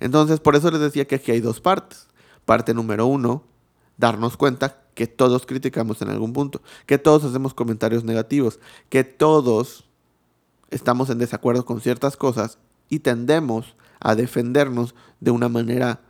Entonces, 0.00 0.40
por 0.40 0.56
eso 0.56 0.70
les 0.70 0.80
decía 0.80 1.06
que 1.06 1.14
aquí 1.14 1.30
hay 1.32 1.40
dos 1.40 1.60
partes. 1.60 2.08
Parte 2.44 2.74
número 2.74 3.06
uno, 3.06 3.44
darnos 3.96 4.36
cuenta 4.36 4.82
que 4.94 5.06
todos 5.06 5.46
criticamos 5.46 6.02
en 6.02 6.10
algún 6.10 6.32
punto, 6.32 6.62
que 6.86 6.98
todos 6.98 7.24
hacemos 7.24 7.54
comentarios 7.54 8.04
negativos, 8.04 8.60
que 8.88 9.02
todos 9.04 9.84
estamos 10.70 11.10
en 11.10 11.18
desacuerdo 11.18 11.64
con 11.64 11.80
ciertas 11.80 12.16
cosas 12.16 12.58
y 12.88 12.98
tendemos 12.98 13.76
a 14.00 14.14
defendernos 14.14 14.94
de 15.20 15.30
una 15.30 15.48
manera 15.48 16.00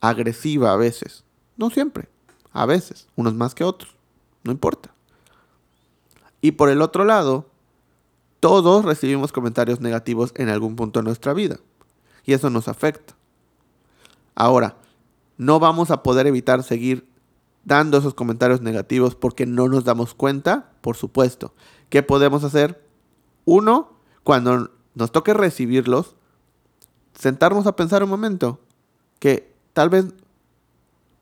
agresiva 0.00 0.72
a 0.72 0.76
veces. 0.76 1.24
No 1.56 1.70
siempre, 1.70 2.08
a 2.52 2.66
veces, 2.66 3.08
unos 3.16 3.34
más 3.34 3.54
que 3.54 3.64
otros, 3.64 3.94
no 4.44 4.52
importa. 4.52 4.92
Y 6.40 6.52
por 6.52 6.68
el 6.68 6.82
otro 6.82 7.04
lado, 7.04 7.46
todos 8.40 8.84
recibimos 8.84 9.32
comentarios 9.32 9.80
negativos 9.80 10.32
en 10.36 10.48
algún 10.48 10.76
punto 10.76 11.00
de 11.00 11.04
nuestra 11.04 11.32
vida 11.32 11.58
y 12.24 12.32
eso 12.32 12.50
nos 12.50 12.68
afecta. 12.68 13.14
Ahora, 14.34 14.76
no 15.36 15.60
vamos 15.60 15.90
a 15.90 16.02
poder 16.02 16.26
evitar 16.26 16.62
seguir 16.62 17.06
dando 17.64 17.98
esos 17.98 18.14
comentarios 18.14 18.60
negativos 18.60 19.14
porque 19.14 19.46
no 19.46 19.68
nos 19.68 19.84
damos 19.84 20.14
cuenta, 20.14 20.72
por 20.80 20.96
supuesto. 20.96 21.54
¿Qué 21.88 22.02
podemos 22.02 22.44
hacer? 22.44 22.84
Uno, 23.44 23.92
cuando 24.24 24.70
nos 24.94 25.12
toque 25.12 25.34
recibirlos, 25.34 26.16
sentarnos 27.14 27.66
a 27.66 27.76
pensar 27.76 28.02
un 28.02 28.10
momento 28.10 28.60
que 29.18 29.54
tal 29.72 29.90
vez 29.90 30.06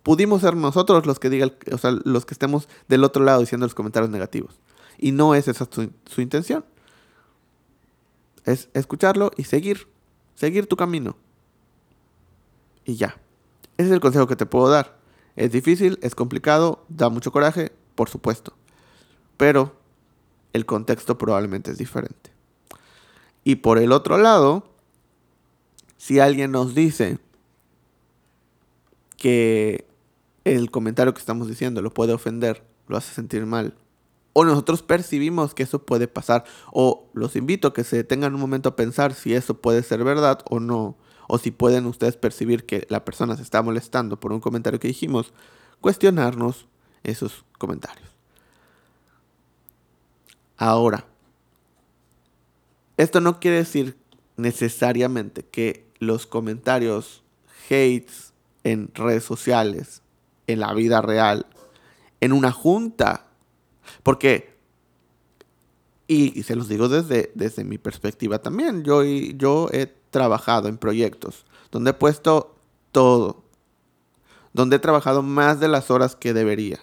pudimos 0.03 0.41
ser 0.41 0.57
nosotros 0.57 1.07
los 1.07 1.19
que 1.19 1.31
digan, 1.31 1.53
o 1.73 1.79
sea, 1.79 1.93
los 2.05 2.27
que 2.27 2.35
estemos 2.35 2.69
del 2.89 3.05
otro 3.05 3.25
lado 3.25 3.41
diciendo 3.41 3.67
los 3.67 3.75
comentarios 3.75 4.11
negativos. 4.11 4.59
Y 4.99 5.13
no 5.13 5.35
es 5.35 5.49
esa 5.49 5.67
su, 5.71 5.91
su 6.07 6.21
intención. 6.21 6.65
Es 8.45 8.69
escucharlo 8.75 9.31
y 9.37 9.45
seguir 9.45 9.87
seguir 10.41 10.67
tu 10.67 10.77
camino. 10.77 11.17
Y 12.87 12.97
ya. 12.97 13.21
Ese 13.77 13.89
es 13.89 13.93
el 13.93 14.01
consejo 14.01 14.27
que 14.27 14.37
te 14.37 14.47
puedo 14.47 14.71
dar. 14.71 14.99
Es 15.37 15.53
difícil, 15.53 15.99
es 16.01 16.15
complicado, 16.15 16.83
da 16.89 17.11
mucho 17.11 17.31
coraje, 17.31 17.73
por 17.95 18.09
supuesto. 18.09 18.55
Pero 19.37 19.77
el 20.55 20.65
contexto 20.65 21.19
probablemente 21.19 21.71
es 21.71 21.79
diferente. 21.79 22.31
Y 23.45 23.57
por 23.57 23.79
el 23.79 23.93
otro 23.93 24.17
lado, 24.17 24.65
si 25.99 26.21
alguien 26.21 26.53
nos 26.53 26.75
dice 26.75 27.19
que 29.19 29.87
el 30.45 30.71
comentario 30.71 31.15
que 31.15 31.21
estamos 31.21 31.49
diciendo 31.49 31.83
lo 31.83 31.93
puede 31.93 32.13
ofender, 32.13 32.65
lo 32.89 32.97
hace 32.97 33.15
sentir 33.15 33.47
mal, 33.47 33.75
o 34.33 34.45
nosotros 34.45 34.83
percibimos 34.83 35.55
que 35.55 35.65
eso 35.65 35.85
puede 35.85 36.09
pasar, 36.09 36.45
o 36.73 37.11
los 37.13 37.37
invito 37.37 37.69
a 37.69 37.75
que 37.75 37.85
se 37.85 37.97
detengan 37.97 38.35
un 38.35 38.41
momento 38.41 38.69
a 38.69 38.77
pensar 38.77 39.15
si 39.15 39.35
eso 39.35 39.61
puede 39.61 39.83
ser 39.83 40.05
verdad 40.05 40.41
o 40.49 40.61
no, 40.61 40.97
o 41.29 41.39
si 41.39 41.51
pueden 41.51 41.87
ustedes 41.87 42.17
percibir 42.17 42.67
que 42.67 42.87
la 42.89 43.05
persona 43.05 43.37
se 43.37 43.43
está 43.43 43.63
molestando 43.63 44.19
por 44.19 44.33
un 44.33 44.41
comentario 44.41 44.81
que 44.81 44.89
dijimos, 44.89 45.33
cuestionarnos 45.81 46.67
esos 47.03 47.45
comentarios. 47.59 48.09
Ahora, 50.57 51.07
esto 52.97 53.21
no 53.21 53.41
quiere 53.41 53.59
decir 53.59 53.97
necesariamente 54.37 55.43
que 55.43 55.87
los 55.99 56.27
comentarios 56.27 57.23
hates 57.67 58.33
en 58.63 58.91
redes 58.95 59.25
sociales, 59.25 60.03
en 60.53 60.61
la 60.61 60.73
vida 60.75 61.01
real, 61.03 61.47
en 62.21 62.33
una 62.33 62.53
junta 62.53 63.31
porque, 64.03 64.57
y, 66.07 66.43
se 66.43 66.57
los 66.57 66.69
digo 66.69 66.89
desde, 66.89 67.31
desde 67.35 67.65
mi 67.65 67.79
perspectiva 67.79 68.41
también, 68.41 68.85
yo, 68.85 69.03
yo 69.05 69.69
he 69.73 69.87
trabajado 70.11 70.69
en 70.69 70.79
proyectos 70.79 71.47
donde 71.71 71.91
he 71.91 71.95
puesto 71.95 72.57
todo, 72.93 73.45
donde 74.53 74.77
he 74.77 74.81
trabajado 74.81 75.23
más 75.23 75.61
de 75.61 75.69
las 75.69 75.91
horas 75.91 76.17
que 76.17 76.33
debería, 76.33 76.81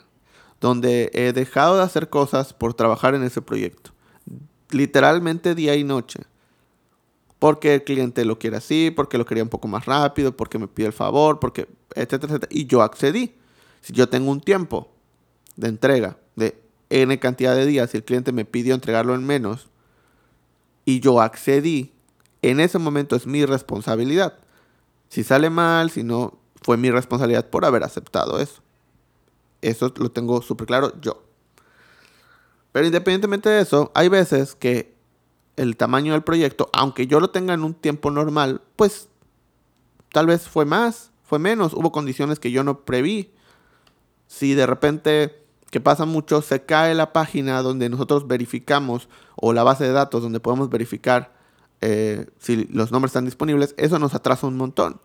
donde 0.62 1.12
he 1.14 1.34
dejado 1.34 1.78
de 1.78 1.84
hacer 1.84 2.10
cosas 2.10 2.54
por 2.54 2.74
trabajar 2.74 3.16
en 3.16 3.24
ese 3.24 3.42
proyecto, 3.42 3.92
literalmente 4.70 5.56
día 5.56 5.76
y 5.76 5.84
noche, 5.84 6.22
porque 7.40 7.76
el 7.76 7.84
cliente 7.84 8.26
lo 8.26 8.40
quiere 8.40 8.58
así, 8.58 8.92
porque 8.92 9.18
lo 9.18 9.26
quería 9.26 9.44
un 9.44 9.50
poco 9.50 9.68
más 9.68 9.86
rápido, 9.86 10.36
porque 10.36 10.58
me 10.58 10.68
pide 10.68 10.88
el 10.88 10.94
favor, 10.94 11.40
porque 11.40 11.68
etcétera, 11.94 12.34
etcétera, 12.34 12.50
y 12.50 12.66
yo 12.66 12.82
accedí. 12.82 13.36
Si 13.88 13.94
yo 13.94 14.10
tengo 14.10 14.32
un 14.32 14.42
tiempo 14.42 14.92
de 15.56 15.70
entrega 15.70 16.18
de 16.36 16.62
N 16.90 17.18
cantidad 17.20 17.56
de 17.56 17.66
días 17.66 17.94
y 17.94 17.98
el 17.98 18.04
cliente 18.04 18.34
me 18.34 18.44
pidió 18.44 18.76
entregarlo 18.76 19.16
en 19.16 19.26
menos 19.26 19.70
y 20.84 21.00
yo 21.00 21.22
accedí, 21.22 21.94
en 22.42 22.60
ese 22.60 22.80
momento 22.80 23.16
es 23.16 23.26
mi 23.26 23.46
responsabilidad. 23.46 24.40
Si 25.08 25.24
sale 25.24 25.50
mal, 25.50 25.90
si 25.90 26.04
no, 26.04 26.38
fue 26.64 26.76
mi 26.76 26.92
responsabilidad 26.92 27.50
por 27.50 27.64
haber 27.64 27.86
aceptado 27.86 28.42
eso. 28.42 28.62
Eso 29.62 29.94
lo 29.96 30.12
tengo 30.12 30.42
súper 30.42 30.68
claro 30.68 30.92
yo. 31.00 31.24
Pero 32.74 32.88
independientemente 32.88 33.48
de 33.48 33.62
eso, 33.62 33.94
hay 33.96 34.10
veces 34.10 34.54
que 34.54 34.94
el 35.56 35.78
tamaño 35.78 36.12
del 36.12 36.24
proyecto, 36.24 36.70
aunque 36.74 37.08
yo 37.08 37.22
lo 37.22 37.30
tenga 37.30 37.54
en 37.54 37.64
un 37.64 37.74
tiempo 37.74 38.12
normal, 38.12 38.60
pues 38.76 39.08
tal 40.12 40.26
vez 40.26 40.50
fue 40.50 40.66
más, 40.66 41.12
fue 41.24 41.40
menos, 41.40 41.74
hubo 41.74 41.94
condiciones 41.94 42.38
que 42.38 42.52
yo 42.52 42.66
no 42.66 42.82
preví. 42.82 43.32
Si 44.28 44.54
de 44.54 44.66
repente 44.66 45.48
que 45.72 45.82
pasa 45.82 46.06
mucho, 46.06 46.42
se 46.42 46.64
cae 46.64 46.96
la 46.96 47.12
página 47.12 47.62
donde 47.62 47.90
nosotros 47.90 48.28
verificamos 48.28 49.10
o 49.36 49.54
la 49.54 49.64
base 49.64 49.84
de 49.84 49.92
datos 49.92 50.22
donde 50.22 50.40
podemos 50.40 50.70
verificar 50.70 51.36
eh, 51.82 52.26
si 52.40 52.66
los 52.66 52.92
nombres 52.92 53.10
están 53.10 53.26
disponibles, 53.26 53.76
eso 53.78 54.00
nos 54.00 54.14
atrasa 54.14 54.48
un 54.48 54.58
montón. 54.58 55.00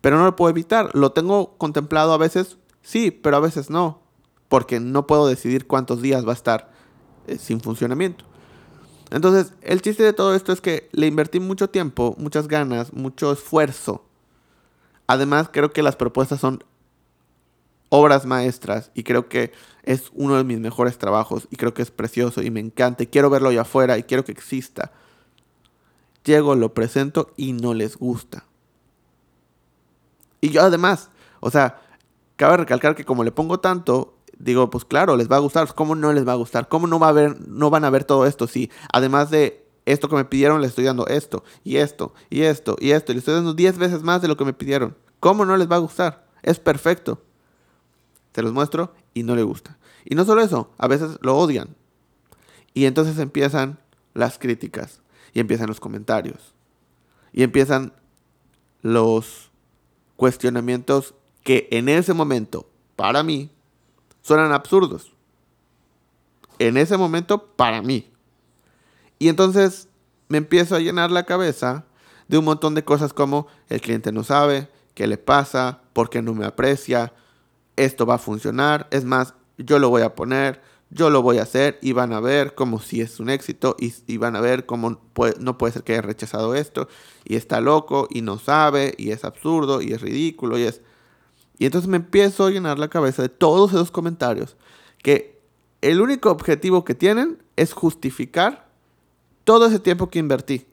Pero 0.00 0.18
no 0.18 0.24
lo 0.24 0.36
puedo 0.36 0.50
evitar. 0.50 0.90
Lo 0.94 1.12
tengo 1.12 1.56
contemplado 1.58 2.12
a 2.12 2.18
veces, 2.18 2.58
sí, 2.82 3.10
pero 3.10 3.36
a 3.36 3.40
veces 3.40 3.70
no. 3.70 4.02
Porque 4.48 4.78
no 4.80 5.06
puedo 5.06 5.26
decidir 5.26 5.66
cuántos 5.66 6.00
días 6.02 6.26
va 6.26 6.30
a 6.30 6.34
estar 6.34 6.70
eh, 7.26 7.38
sin 7.38 7.60
funcionamiento. 7.60 8.24
Entonces, 9.10 9.52
el 9.62 9.82
chiste 9.82 10.02
de 10.02 10.12
todo 10.12 10.34
esto 10.34 10.52
es 10.52 10.60
que 10.60 10.88
le 10.92 11.06
invertí 11.06 11.40
mucho 11.40 11.70
tiempo, 11.70 12.14
muchas 12.18 12.48
ganas, 12.48 12.92
mucho 12.92 13.32
esfuerzo. 13.32 14.04
Además, 15.06 15.48
creo 15.52 15.72
que 15.72 15.82
las 15.82 15.96
propuestas 15.96 16.40
son 16.40 16.64
obras 17.96 18.26
maestras 18.26 18.90
y 18.92 19.04
creo 19.04 19.28
que 19.28 19.52
es 19.84 20.10
uno 20.14 20.36
de 20.36 20.42
mis 20.42 20.58
mejores 20.58 20.98
trabajos 20.98 21.46
y 21.48 21.56
creo 21.56 21.74
que 21.74 21.82
es 21.82 21.92
precioso 21.92 22.42
y 22.42 22.50
me 22.50 22.58
encanta 22.58 23.04
y 23.04 23.06
quiero 23.06 23.30
verlo 23.30 23.50
allá 23.50 23.60
afuera 23.60 23.96
y 23.98 24.02
quiero 24.02 24.24
que 24.24 24.32
exista. 24.32 24.90
Llego, 26.24 26.56
lo 26.56 26.74
presento 26.74 27.30
y 27.36 27.52
no 27.52 27.72
les 27.72 27.96
gusta. 27.96 28.46
Y 30.40 30.50
yo 30.50 30.62
además, 30.62 31.10
o 31.38 31.50
sea, 31.50 31.80
cabe 32.34 32.56
recalcar 32.56 32.96
que 32.96 33.04
como 33.04 33.22
le 33.22 33.30
pongo 33.30 33.60
tanto, 33.60 34.18
digo, 34.38 34.70
pues 34.70 34.84
claro, 34.84 35.16
les 35.16 35.30
va 35.30 35.36
a 35.36 35.40
gustar, 35.40 35.72
¿cómo 35.72 35.94
no 35.94 36.12
les 36.12 36.26
va 36.26 36.32
a 36.32 36.36
gustar? 36.36 36.66
¿Cómo 36.66 36.88
no 36.88 36.98
va 36.98 37.10
a 37.10 37.12
ver 37.12 37.46
no 37.46 37.70
van 37.70 37.84
a 37.84 37.90
ver 37.90 38.02
todo 38.02 38.26
esto 38.26 38.48
si 38.48 38.72
además 38.92 39.30
de 39.30 39.64
esto 39.86 40.08
que 40.08 40.16
me 40.16 40.24
pidieron 40.24 40.60
les 40.60 40.70
estoy 40.70 40.84
dando 40.84 41.06
esto 41.06 41.44
y 41.62 41.76
esto 41.76 42.12
y 42.28 42.42
esto 42.42 42.76
y 42.80 42.90
esto 42.90 43.12
y 43.12 43.14
les 43.14 43.20
estoy 43.20 43.34
dando 43.34 43.54
10 43.54 43.78
veces 43.78 44.02
más 44.02 44.20
de 44.20 44.26
lo 44.26 44.36
que 44.36 44.44
me 44.44 44.52
pidieron? 44.52 44.96
¿Cómo 45.20 45.44
no 45.44 45.56
les 45.56 45.70
va 45.70 45.76
a 45.76 45.78
gustar? 45.78 46.26
Es 46.42 46.58
perfecto. 46.58 47.23
Te 48.34 48.42
los 48.42 48.52
muestro 48.52 48.92
y 49.14 49.22
no 49.22 49.36
le 49.36 49.44
gusta. 49.44 49.78
Y 50.04 50.16
no 50.16 50.24
solo 50.24 50.42
eso, 50.42 50.72
a 50.76 50.88
veces 50.88 51.18
lo 51.20 51.36
odian. 51.36 51.76
Y 52.74 52.86
entonces 52.86 53.20
empiezan 53.20 53.78
las 54.12 54.40
críticas 54.40 55.02
y 55.32 55.38
empiezan 55.38 55.68
los 55.68 55.78
comentarios 55.78 56.52
y 57.32 57.44
empiezan 57.44 57.92
los 58.82 59.52
cuestionamientos 60.16 61.14
que 61.44 61.68
en 61.70 61.88
ese 61.88 62.12
momento, 62.12 62.68
para 62.96 63.22
mí, 63.22 63.52
suenan 64.20 64.50
absurdos. 64.50 65.12
En 66.58 66.76
ese 66.76 66.96
momento, 66.96 67.46
para 67.54 67.82
mí. 67.82 68.10
Y 69.20 69.28
entonces 69.28 69.88
me 70.28 70.38
empiezo 70.38 70.74
a 70.74 70.80
llenar 70.80 71.12
la 71.12 71.24
cabeza 71.24 71.84
de 72.26 72.38
un 72.38 72.46
montón 72.46 72.74
de 72.74 72.84
cosas 72.84 73.12
como 73.12 73.46
el 73.68 73.80
cliente 73.80 74.10
no 74.10 74.24
sabe, 74.24 74.68
qué 74.94 75.06
le 75.06 75.18
pasa, 75.18 75.82
por 75.92 76.10
qué 76.10 76.20
no 76.20 76.34
me 76.34 76.46
aprecia, 76.46 77.12
esto 77.76 78.06
va 78.06 78.14
a 78.14 78.18
funcionar, 78.18 78.88
es 78.90 79.04
más, 79.04 79.34
yo 79.58 79.78
lo 79.78 79.88
voy 79.88 80.02
a 80.02 80.14
poner, 80.14 80.60
yo 80.90 81.10
lo 81.10 81.22
voy 81.22 81.38
a 81.38 81.42
hacer 81.42 81.78
y 81.82 81.92
van 81.92 82.12
a 82.12 82.20
ver 82.20 82.54
como 82.54 82.80
si 82.80 83.00
es 83.00 83.18
un 83.18 83.30
éxito 83.30 83.76
y, 83.78 84.16
van 84.16 84.36
a 84.36 84.40
ver 84.40 84.64
cómo 84.64 85.00
no 85.40 85.58
puede 85.58 85.72
ser 85.72 85.82
que 85.82 85.92
haya 85.92 86.02
rechazado 86.02 86.54
esto 86.54 86.88
y 87.24 87.34
está 87.36 87.60
loco 87.60 88.06
y 88.10 88.22
no 88.22 88.38
sabe 88.38 88.94
y 88.96 89.10
es 89.10 89.24
absurdo 89.24 89.82
y 89.82 89.92
es 89.92 90.00
ridículo 90.00 90.58
y 90.58 90.62
es... 90.62 90.82
Y 91.58 91.66
entonces 91.66 91.88
me 91.88 91.96
empiezo 91.96 92.46
a 92.46 92.50
llenar 92.50 92.78
la 92.78 92.88
cabeza 92.88 93.22
de 93.22 93.28
todos 93.28 93.72
esos 93.72 93.90
comentarios 93.90 94.56
que 95.02 95.40
el 95.82 96.00
único 96.00 96.30
objetivo 96.30 96.84
que 96.84 96.94
tienen 96.94 97.42
es 97.56 97.72
justificar 97.72 98.68
todo 99.44 99.66
ese 99.66 99.78
tiempo 99.78 100.10
que 100.10 100.18
invertí 100.18 100.66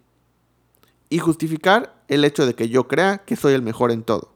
y 1.10 1.20
justificar 1.20 2.04
el 2.08 2.24
hecho 2.26 2.46
de 2.46 2.56
que 2.56 2.70
yo 2.70 2.88
crea 2.88 3.20
que 3.20 3.36
soy 3.36 3.54
el 3.54 3.62
mejor 3.62 3.92
en 3.92 4.04
todo. 4.04 4.31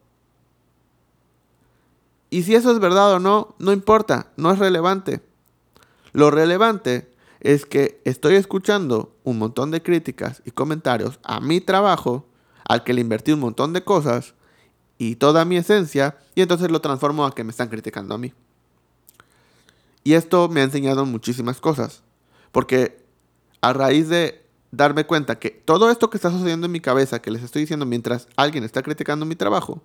Y 2.29 2.43
si 2.43 2.55
eso 2.55 2.71
es 2.71 2.79
verdad 2.79 3.13
o 3.13 3.19
no, 3.19 3.55
no 3.59 3.71
importa, 3.71 4.31
no 4.37 4.51
es 4.51 4.59
relevante. 4.59 5.21
Lo 6.11 6.31
relevante 6.31 7.11
es 7.39 7.65
que 7.65 8.01
estoy 8.05 8.35
escuchando 8.35 9.15
un 9.23 9.37
montón 9.37 9.71
de 9.71 9.83
críticas 9.83 10.41
y 10.45 10.51
comentarios 10.51 11.19
a 11.23 11.39
mi 11.39 11.61
trabajo, 11.61 12.25
al 12.67 12.83
que 12.83 12.93
le 12.93 13.01
invertí 13.01 13.31
un 13.31 13.39
montón 13.39 13.73
de 13.73 13.83
cosas 13.83 14.33
y 14.97 15.17
toda 15.17 15.45
mi 15.45 15.57
esencia, 15.57 16.17
y 16.33 16.41
entonces 16.41 16.71
lo 16.71 16.81
transformo 16.81 17.25
a 17.25 17.35
que 17.35 17.43
me 17.43 17.51
están 17.51 17.69
criticando 17.69 18.15
a 18.15 18.17
mí. 18.17 18.33
Y 20.03 20.13
esto 20.13 20.49
me 20.49 20.61
ha 20.61 20.63
enseñado 20.63 21.05
muchísimas 21.05 21.59
cosas, 21.59 22.01
porque 22.51 23.03
a 23.61 23.73
raíz 23.73 24.09
de 24.09 24.45
darme 24.71 25.05
cuenta 25.05 25.39
que 25.39 25.49
todo 25.49 25.89
esto 25.89 26.09
que 26.09 26.17
está 26.17 26.31
sucediendo 26.31 26.65
en 26.65 26.71
mi 26.71 26.79
cabeza, 26.79 27.21
que 27.21 27.31
les 27.31 27.43
estoy 27.43 27.61
diciendo 27.61 27.85
mientras 27.85 28.27
alguien 28.35 28.63
está 28.63 28.81
criticando 28.81 29.25
mi 29.25 29.35
trabajo, 29.35 29.81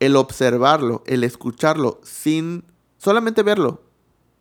el 0.00 0.16
observarlo, 0.16 1.02
el 1.06 1.24
escucharlo, 1.24 2.00
sin 2.02 2.64
solamente 2.98 3.42
verlo, 3.42 3.82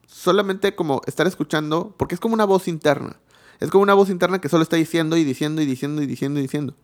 solamente 0.05 0.75
como 0.75 1.01
estar 1.05 1.27
escuchando, 1.27 1.93
porque 1.97 2.15
es 2.15 2.21
como 2.21 2.33
una 2.33 2.45
voz 2.45 2.67
interna. 2.67 3.17
Es 3.59 3.69
como 3.69 3.83
una 3.83 3.93
voz 3.93 4.09
interna 4.09 4.39
que 4.39 4.49
solo 4.49 4.63
está 4.63 4.75
diciendo 4.75 5.17
y 5.17 5.23
diciendo 5.23 5.61
y 5.61 5.65
diciendo 5.65 6.01
y 6.01 6.07
diciendo 6.07 6.39
y 6.39 6.43
diciendo. 6.43 6.75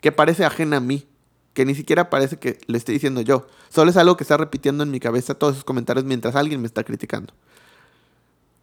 Que 0.00 0.12
parece 0.12 0.44
ajena 0.44 0.76
a 0.76 0.80
mí. 0.80 1.06
Que 1.52 1.64
ni 1.64 1.74
siquiera 1.74 2.10
parece 2.10 2.36
que 2.36 2.58
le 2.66 2.78
esté 2.78 2.92
diciendo 2.92 3.20
yo. 3.22 3.46
Solo 3.70 3.90
es 3.90 3.96
algo 3.96 4.16
que 4.16 4.22
está 4.22 4.36
repitiendo 4.36 4.84
en 4.84 4.90
mi 4.90 5.00
cabeza 5.00 5.34
todos 5.34 5.54
esos 5.54 5.64
comentarios 5.64 6.04
mientras 6.04 6.36
alguien 6.36 6.60
me 6.60 6.68
está 6.68 6.84
criticando. 6.84 7.34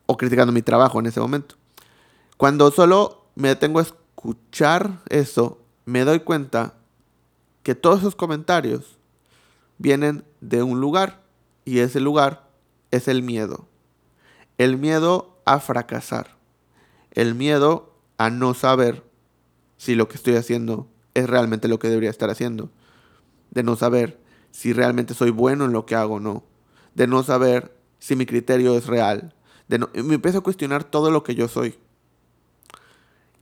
O 0.06 0.16
criticando 0.16 0.54
mi 0.54 0.62
trabajo 0.62 1.00
en 1.00 1.08
ese 1.08 1.20
momento. 1.20 1.56
Cuando 2.38 2.72
solo 2.72 3.26
me 3.36 3.50
detengo 3.50 3.80
a 3.80 3.84
escuchar 3.84 5.00
eso, 5.10 5.60
me 5.86 6.06
doy 6.06 6.22
cuenta 6.22 6.76
que 7.64 7.76
todos 7.76 8.00
esos 8.00 8.16
comentarios 8.16 8.98
vienen 9.78 10.24
de 10.42 10.64
un 10.64 10.80
lugar 10.80 11.24
y 11.66 11.80
ese 11.80 12.00
lugar 12.00 12.50
es 12.92 13.08
el 13.08 13.24
miedo. 13.24 13.68
El 14.58 14.78
miedo 14.78 15.38
a 15.46 15.60
fracasar. 15.60 16.38
El 17.12 17.36
miedo 17.36 17.94
a 18.18 18.30
no 18.30 18.54
saber 18.54 19.04
si 19.78 19.96
lo 19.96 20.08
que 20.08 20.16
estoy 20.16 20.36
haciendo 20.36 20.88
es 21.14 21.28
realmente 21.30 21.68
lo 21.68 21.80
que 21.80 21.90
debería 21.90 22.10
estar 22.10 22.30
haciendo. 22.30 22.72
De 23.52 23.64
no 23.64 23.76
saber 23.76 24.20
si 24.52 24.74
realmente 24.74 25.14
soy 25.14 25.32
bueno 25.32 25.66
en 25.66 25.74
lo 25.74 25.86
que 25.86 25.96
hago 25.96 26.16
o 26.16 26.20
no. 26.20 26.44
De 26.96 27.08
no 27.08 27.24
saber 27.24 27.76
si 28.00 28.16
mi 28.16 28.26
criterio 28.26 28.76
es 28.78 28.88
real. 28.88 29.34
Me 29.68 30.16
empiezo 30.16 30.40
a 30.40 30.44
cuestionar 30.44 30.84
todo 30.84 31.12
lo 31.12 31.24
que 31.24 31.36
yo 31.36 31.48
soy. 31.48 31.78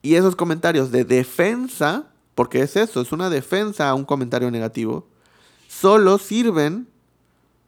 Y 0.01 0.15
esos 0.15 0.36
comentarios 0.36 0.91
de 0.91 1.04
defensa, 1.04 2.12
porque 2.36 2.62
es 2.62 2.76
eso, 2.76 3.02
es 3.02 3.12
una 3.12 3.30
defensa 3.30 3.89
a 3.89 3.95
un 3.95 4.06
comentario 4.06 4.52
negativo, 4.52 5.08
solo 5.67 6.17
sirven 6.17 6.88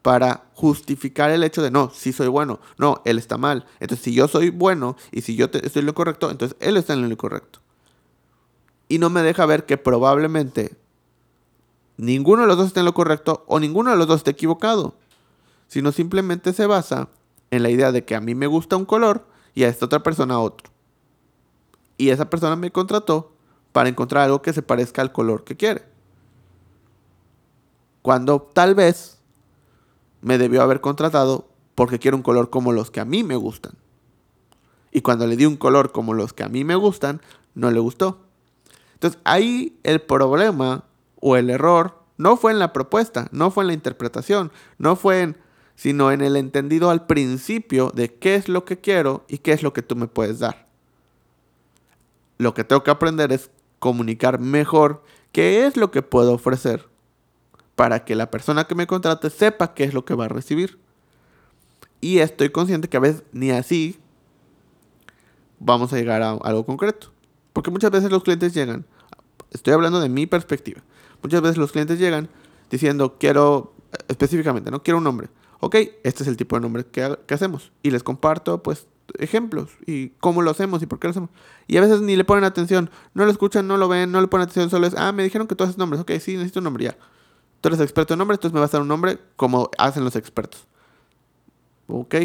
para 0.02 0.46
justificar 0.54 1.32
el 1.32 1.44
hecho 1.44 1.62
de 1.62 1.70
no, 1.70 1.90
sí 1.94 2.14
soy 2.14 2.28
bueno, 2.28 2.60
no, 2.78 3.02
él 3.04 3.18
está 3.18 3.38
mal. 3.38 3.66
Entonces, 3.80 4.06
si 4.06 4.14
yo 4.14 4.28
soy 4.28 4.52
bueno 4.52 4.96
y 5.12 5.22
si 5.22 5.36
yo 5.36 5.50
estoy 5.52 5.82
en 5.82 5.86
lo 5.86 5.94
correcto, 5.94 6.32
entonces 6.32 6.58
él 6.62 6.78
está 6.78 6.94
en 6.94 7.02
lo 7.02 7.08
incorrecto. 7.08 7.60
Y 8.88 9.00
no 9.00 9.10
me 9.10 9.22
deja 9.22 9.46
ver 9.46 9.66
que 9.66 9.78
probablemente 9.78 10.78
ninguno 11.98 12.44
de 12.44 12.48
los 12.48 12.58
dos 12.58 12.68
esté 12.68 12.80
en 12.80 12.86
lo 12.86 12.94
correcto 12.94 13.44
o 13.48 13.60
ninguno 13.60 13.92
de 13.92 13.98
los 13.98 14.08
dos 14.08 14.18
esté 14.18 14.32
equivocado, 14.32 14.96
sino 15.68 15.92
simplemente 15.92 16.54
se 16.54 16.68
basa 16.68 17.10
en 17.52 17.64
la 17.64 17.70
idea 17.70 17.92
de 17.92 18.06
que 18.06 18.16
a 18.16 18.22
mí 18.22 18.34
me 18.34 18.48
gusta 18.48 18.78
un 18.78 18.86
color 18.86 19.28
y 19.56 19.64
a 19.64 19.68
esta 19.68 19.88
otra 19.88 20.04
persona 20.04 20.40
otro. 20.40 20.70
Y 21.98 22.10
esa 22.12 22.30
persona 22.30 22.56
me 22.56 22.72
contrató 22.72 23.34
para 23.74 23.90
encontrar 23.90 24.24
algo 24.24 24.42
que 24.42 24.54
se 24.54 24.62
parezca 24.62 25.02
al 25.02 25.12
color 25.12 25.44
que 25.44 25.58
quiere. 25.58 25.97
Cuando 28.02 28.42
tal 28.42 28.76
vez 28.76 29.18
me 30.22 30.38
debió 30.38 30.62
haber 30.62 30.82
contratado 30.82 31.48
porque 31.76 32.00
quiero 32.00 32.18
un 32.18 32.24
color 32.24 32.50
como 32.50 32.72
los 32.72 32.92
que 32.92 33.00
a 33.00 33.06
mí 33.06 33.24
me 33.24 33.36
gustan. 33.36 33.74
Y 34.92 35.02
cuando 35.02 35.28
le 35.28 35.36
di 35.36 35.46
un 35.46 35.58
color 35.58 35.92
como 35.92 36.14
los 36.14 36.34
que 36.34 36.44
a 36.44 36.50
mí 36.50 36.64
me 36.64 36.76
gustan, 36.76 37.22
no 37.54 37.70
le 37.72 37.80
gustó. 37.80 38.20
Entonces 38.94 39.20
ahí 39.26 39.78
el 39.84 40.02
problema 40.02 40.86
o 41.20 41.36
el 41.36 41.50
error 41.50 42.00
no 42.18 42.36
fue 42.36 42.52
en 42.52 42.60
la 42.60 42.74
propuesta, 42.74 43.28
no 43.32 43.52
fue 43.52 43.64
en 43.64 43.68
la 43.68 43.74
interpretación, 43.74 44.52
no 44.80 44.96
fue 44.96 45.22
en, 45.22 45.38
sino 45.76 46.12
en 46.12 46.22
el 46.22 46.36
entendido 46.36 46.90
al 46.90 47.06
principio 47.06 47.92
de 47.94 48.16
qué 48.16 48.36
es 48.36 48.50
lo 48.50 48.66
que 48.66 48.80
quiero 48.80 49.24
y 49.28 49.38
qué 49.40 49.52
es 49.52 49.62
lo 49.62 49.74
que 49.74 49.84
tú 49.84 49.96
me 49.96 50.08
puedes 50.08 50.40
dar. 50.40 50.68
Lo 52.40 52.54
que 52.54 52.64
tengo 52.64 52.84
que 52.84 52.92
aprender 52.92 53.32
es 53.32 53.52
comunicar 53.80 54.40
mejor 54.40 55.04
qué 55.32 55.68
es 55.68 55.78
lo 55.78 55.92
que 55.92 56.02
puedo 56.02 56.34
ofrecer 56.34 56.88
para 57.78 58.04
que 58.06 58.16
la 58.16 58.32
persona 58.32 58.64
que 58.64 58.74
me 58.74 58.88
contrate 58.88 59.30
sepa 59.30 59.76
qué 59.76 59.84
es 59.84 59.94
lo 59.94 60.04
que 60.04 60.16
va 60.16 60.26
a 60.26 60.30
recibir. 60.30 60.80
Y 62.02 62.18
estoy 62.18 62.50
consciente 62.50 62.90
que 62.90 62.98
a 62.98 63.00
veces 63.00 63.22
ni 63.34 63.52
así 63.52 64.00
vamos 65.60 65.94
a 65.94 65.98
llegar 65.98 66.24
a 66.24 66.32
algo 66.32 66.66
concreto. 66.66 67.12
Porque 67.54 67.70
muchas 67.70 67.92
veces 67.92 68.10
los 68.10 68.24
clientes 68.24 68.56
llegan, 68.56 68.88
estoy 69.52 69.76
hablando 69.76 70.00
de 70.00 70.10
mi 70.10 70.26
perspectiva, 70.26 70.82
muchas 71.22 71.40
veces 71.44 71.58
los 71.58 71.72
clientes 71.72 72.00
llegan 72.00 72.30
diciendo 72.72 73.18
quiero 73.20 73.76
específicamente, 74.08 74.72
no 74.72 74.82
quiero 74.82 74.98
un 74.98 75.04
nombre. 75.04 75.30
Ok, 75.60 75.76
este 76.04 76.24
es 76.24 76.28
el 76.28 76.36
tipo 76.36 76.56
de 76.56 76.62
nombre 76.62 76.84
que, 76.84 77.16
que 77.28 77.34
hacemos. 77.36 77.72
Y 77.84 77.92
les 77.92 78.02
comparto 78.02 78.64
pues 78.64 78.88
ejemplos 79.20 79.70
y 79.86 80.10
cómo 80.20 80.42
lo 80.42 80.50
hacemos 80.50 80.82
y 80.82 80.88
por 80.88 80.98
qué 80.98 81.10
lo 81.10 81.12
hacemos. 81.12 81.30
Y 81.68 81.78
a 81.78 81.82
veces 81.82 82.02
ni 82.02 82.16
le 82.16 82.26
ponen 82.26 82.44
atención, 82.44 82.90
no 83.14 83.24
lo 83.24 83.32
escuchan, 83.32 83.68
no 83.68 83.78
lo 83.78 83.88
ven, 83.88 84.12
no 84.12 84.20
le 84.20 84.28
ponen 84.28 84.46
atención, 84.46 84.72
solo 84.72 84.88
es, 84.88 84.96
ah, 84.98 85.12
me 85.12 85.24
dijeron 85.24 85.48
que 85.48 85.54
tú 85.54 85.64
haces 85.64 85.78
nombres, 85.78 86.02
ok, 86.02 86.14
sí, 86.20 86.34
necesito 86.34 86.60
un 86.60 86.64
nombre 86.64 86.86
ya 86.86 86.98
tú 87.62 87.70
eres 87.70 87.80
experto 87.80 88.14
en 88.14 88.20
nombres, 88.20 88.38
entonces 88.38 88.54
me 88.54 88.60
vas 88.60 88.74
a 88.74 88.78
dar 88.78 88.82
un 88.82 88.88
nombre 88.88 89.20
como 89.36 89.70
hacen 89.78 90.04
los 90.04 90.16
expertos. 90.16 90.68
Ok. 91.88 92.16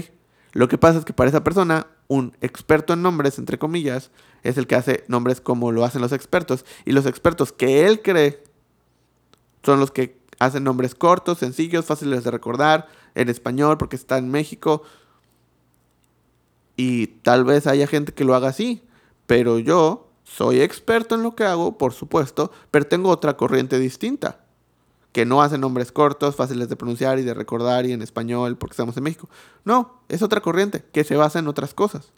Lo 0.52 0.68
que 0.68 0.78
pasa 0.78 0.98
es 0.98 1.04
que 1.04 1.12
para 1.12 1.30
esa 1.30 1.42
persona, 1.42 1.86
un 2.08 2.36
experto 2.40 2.92
en 2.92 3.02
nombres, 3.02 3.38
entre 3.38 3.58
comillas, 3.58 4.10
es 4.42 4.58
el 4.58 4.66
que 4.66 4.74
hace 4.74 5.04
nombres 5.08 5.40
como 5.40 5.72
lo 5.72 5.84
hacen 5.84 6.02
los 6.02 6.12
expertos. 6.12 6.64
Y 6.84 6.92
los 6.92 7.06
expertos 7.06 7.52
que 7.52 7.86
él 7.86 8.02
cree 8.02 8.42
son 9.62 9.80
los 9.80 9.90
que 9.90 10.20
hacen 10.38 10.64
nombres 10.64 10.94
cortos, 10.94 11.38
sencillos, 11.38 11.86
fáciles 11.86 12.24
de 12.24 12.30
recordar, 12.30 12.88
en 13.14 13.28
español, 13.28 13.78
porque 13.78 13.96
está 13.96 14.18
en 14.18 14.30
México. 14.30 14.82
Y 16.76 17.06
tal 17.06 17.44
vez 17.44 17.66
haya 17.66 17.86
gente 17.86 18.12
que 18.12 18.24
lo 18.24 18.34
haga 18.34 18.48
así. 18.48 18.82
Pero 19.26 19.58
yo 19.58 20.10
soy 20.24 20.60
experto 20.60 21.14
en 21.14 21.22
lo 21.22 21.34
que 21.34 21.44
hago, 21.44 21.78
por 21.78 21.94
supuesto, 21.94 22.50
pero 22.70 22.86
tengo 22.86 23.08
otra 23.08 23.36
corriente 23.36 23.78
distinta 23.78 24.41
que 25.12 25.26
no 25.26 25.42
hace 25.42 25.58
nombres 25.58 25.92
cortos, 25.92 26.36
fáciles 26.36 26.68
de 26.68 26.76
pronunciar 26.76 27.18
y 27.18 27.22
de 27.22 27.34
recordar 27.34 27.86
y 27.86 27.92
en 27.92 28.02
español 28.02 28.56
porque 28.56 28.72
estamos 28.72 28.96
en 28.96 29.04
México. 29.04 29.28
No, 29.64 30.00
es 30.08 30.22
otra 30.22 30.40
corriente 30.40 30.84
que 30.92 31.04
se 31.04 31.16
basa 31.16 31.38
en 31.38 31.48
otras 31.48 31.74
cosas. 31.74 32.12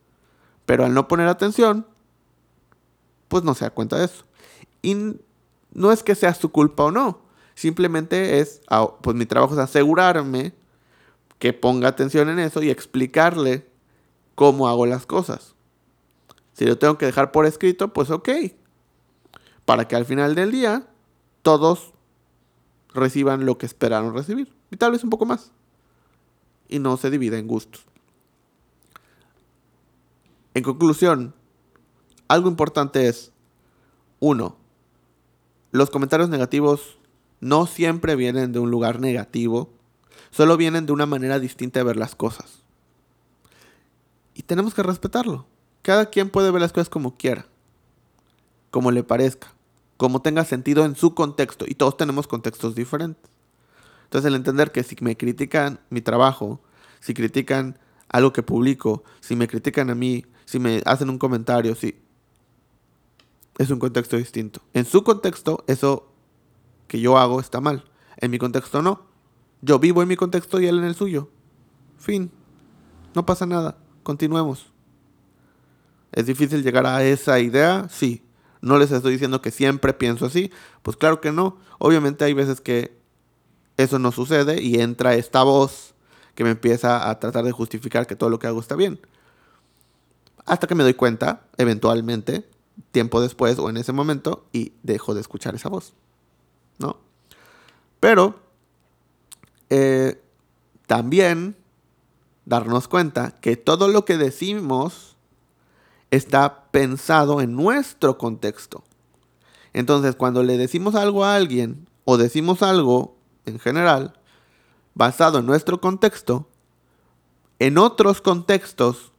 Pero 0.65 0.85
al 0.85 0.95
no 0.95 1.09
poner 1.09 1.29
atención, 1.29 1.87
pues 3.29 3.43
no 3.43 3.55
se 3.55 3.65
da 3.65 3.71
cuenta 3.71 3.99
de 3.99 4.05
eso. 4.07 4.25
Y 4.81 5.17
no 5.73 5.93
es 5.93 6.03
que 6.03 6.15
sea 6.15 6.35
su 6.35 6.53
culpa 6.53 6.85
o 6.85 6.91
no, 6.91 7.21
simplemente 7.55 8.39
es, 8.39 8.61
pues 9.03 9.17
mi 9.17 9.27
trabajo 9.27 9.55
es 9.55 9.61
asegurarme 9.61 10.55
que 11.39 11.53
ponga 11.53 11.89
atención 11.89 12.29
en 12.29 12.39
eso 12.39 12.63
y 12.63 12.71
explicarle 12.71 13.67
cómo 14.35 14.69
hago 14.69 14.87
las 14.87 15.05
cosas. 15.05 15.55
Si 16.53 16.65
lo 16.65 16.79
tengo 16.79 16.97
que 16.97 17.07
dejar 17.07 17.33
por 17.33 17.47
escrito, 17.47 17.93
pues 17.93 18.11
ok. 18.11 18.29
Para 19.65 19.89
que 19.89 19.97
al 19.97 20.05
final 20.05 20.35
del 20.35 20.53
día 20.53 20.87
todos 21.43 21.94
reciban 22.95 23.45
lo 23.45 23.59
que 23.59 23.67
esperaron 23.67 24.15
recibir. 24.15 24.53
Y 24.71 24.77
tal 24.77 24.93
vez 24.93 25.05
un 25.05 25.11
poco 25.11 25.27
más. 25.27 25.53
Y 26.69 26.79
no 26.79 26.97
se 26.97 27.11
divida 27.11 27.39
en 27.39 27.47
gustos. 27.47 27.85
En 30.55 30.63
conclusión, 30.63 31.35
algo 32.29 32.49
importante 32.49 33.09
es, 33.09 33.33
uno, 34.21 34.57
los 35.73 35.91
comentarios 35.91 36.29
negativos 36.29 36.99
no 37.41 37.67
siempre 37.67 38.15
vienen 38.15 38.53
de 38.53 38.61
un 38.61 38.71
lugar 38.71 39.01
negativo, 39.01 39.71
solo 40.31 40.57
vienen 40.57 40.87
de 40.87 40.93
una 40.93 41.07
manera 41.07 41.41
distinta 41.41 41.81
de 41.81 41.85
ver 41.85 41.97
las 41.97 42.15
cosas. 42.15 42.63
Y 44.35 44.43
tenemos 44.43 44.75
que 44.75 44.83
respetarlo. 44.83 45.47
Cada 45.83 46.07
quien 46.07 46.31
puede 46.31 46.51
ver 46.51 46.63
las 46.63 46.73
cosas 46.73 46.89
como 46.89 47.17
quiera, 47.17 47.47
como 48.71 48.91
le 48.93 49.03
parezca, 49.03 49.54
como 49.97 50.23
tenga 50.23 50.45
sentido 50.45 50.85
en 50.85 50.97
su 50.97 51.15
contexto. 51.15 51.65
Y 51.69 51.75
todos 51.75 51.97
tenemos 51.97 52.27
contextos 52.27 52.75
diferentes. 52.75 53.31
Entonces 54.05 54.29
el 54.29 54.35
entender 54.35 54.73
que 54.73 54.83
si 54.83 54.97
me 55.01 55.17
critican 55.17 55.81
mi 55.91 56.01
trabajo, 56.01 56.61
si 57.01 57.15
critican 57.15 57.79
algo 58.09 58.33
que 58.33 58.43
publico, 58.43 59.05
si 59.21 59.37
me 59.37 59.49
critican 59.49 59.91
a 59.91 59.95
mí, 59.95 60.25
si 60.45 60.59
me 60.59 60.83
hacen 60.85 61.11
un 61.11 61.19
comentario, 61.19 61.75
si 61.75 61.97
es 63.59 63.71
un 63.71 63.79
contexto 63.79 64.17
distinto. 64.17 64.61
En 64.73 64.85
su 64.85 65.05
contexto, 65.05 65.65
eso 65.67 66.09
que 66.87 67.01
yo 67.01 67.19
hago 67.19 67.41
está 67.41 67.61
mal. 67.61 67.85
En 68.17 68.31
mi 68.31 68.39
contexto 68.39 68.83
no. 68.83 69.07
Yo 69.63 69.79
vivo 69.79 70.03
en 70.03 70.09
mi 70.09 70.17
contexto 70.17 70.61
y 70.61 70.67
él 70.67 70.79
en 70.79 70.85
el 70.85 70.95
suyo. 70.95 71.31
Fin. 71.99 72.31
No 73.15 73.25
pasa 73.25 73.47
nada. 73.47 73.79
Continuemos. 74.03 74.67
¿Es 76.13 76.27
difícil 76.27 76.63
llegar 76.63 76.87
a 76.87 77.03
esa 77.03 77.41
idea? 77.41 77.89
Sí. 77.89 78.24
No 78.65 78.79
les 78.79 78.91
estoy 78.91 79.13
diciendo 79.13 79.43
que 79.43 79.51
siempre 79.51 79.93
pienso 79.93 80.25
así. 80.25 80.51
Pues 80.81 80.97
claro 80.97 81.21
que 81.21 81.33
no. 81.33 81.59
Obviamente 81.79 82.25
hay 82.25 82.33
veces 82.33 82.63
que 82.63 82.97
eso 83.77 83.99
no 83.99 84.11
sucede 84.11 84.63
y 84.63 84.81
entra 84.81 85.15
esta 85.15 85.43
voz 85.43 85.95
que 86.35 86.45
me 86.45 86.51
empieza 86.51 87.11
a 87.11 87.21
tratar 87.21 87.45
de 87.45 87.53
justificar 87.53 88.07
que 88.07 88.17
todo 88.17 88.31
lo 88.31 88.39
que 88.39 88.47
hago 88.47 88.59
está 88.59 88.75
bien. 88.75 88.99
Hasta 90.47 90.67
que 90.67 90.75
me 90.75 90.83
doy 90.83 90.95
cuenta, 90.95 91.43
eventualmente, 91.59 92.49
tiempo 92.91 93.21
después 93.21 93.59
o 93.59 93.69
en 93.69 93.77
ese 93.77 93.93
momento, 93.93 94.47
y 94.51 94.73
dejo 94.83 95.15
de 95.15 95.21
escuchar 95.21 95.55
esa 95.55 95.69
voz. 95.69 95.93
¿No? 96.79 96.97
Pero 98.01 98.41
eh, 99.69 100.23
también 100.87 101.55
darnos 102.47 102.89
cuenta 102.89 103.33
que 103.43 103.59
todo 103.59 103.89
lo 103.89 104.07
que 104.07 104.17
decimos 104.17 105.14
está 106.15 106.71
pensado 106.71 107.41
en 107.41 107.55
nuestro 107.55 108.19
contexto. 108.19 108.85
Entonces, 109.73 110.15
cuando 110.15 110.43
le 110.43 110.57
decimos 110.57 110.95
algo 110.95 111.25
a 111.25 111.35
alguien 111.35 111.89
o 112.05 112.17
decimos 112.17 112.63
algo 112.63 113.17
en 113.47 113.59
general, 113.59 114.15
basado 114.95 115.41
en 115.41 115.47
nuestro 115.47 115.81
contexto, 115.81 116.49
en 117.59 117.79
otros 117.79 118.21
contextos 118.21 119.13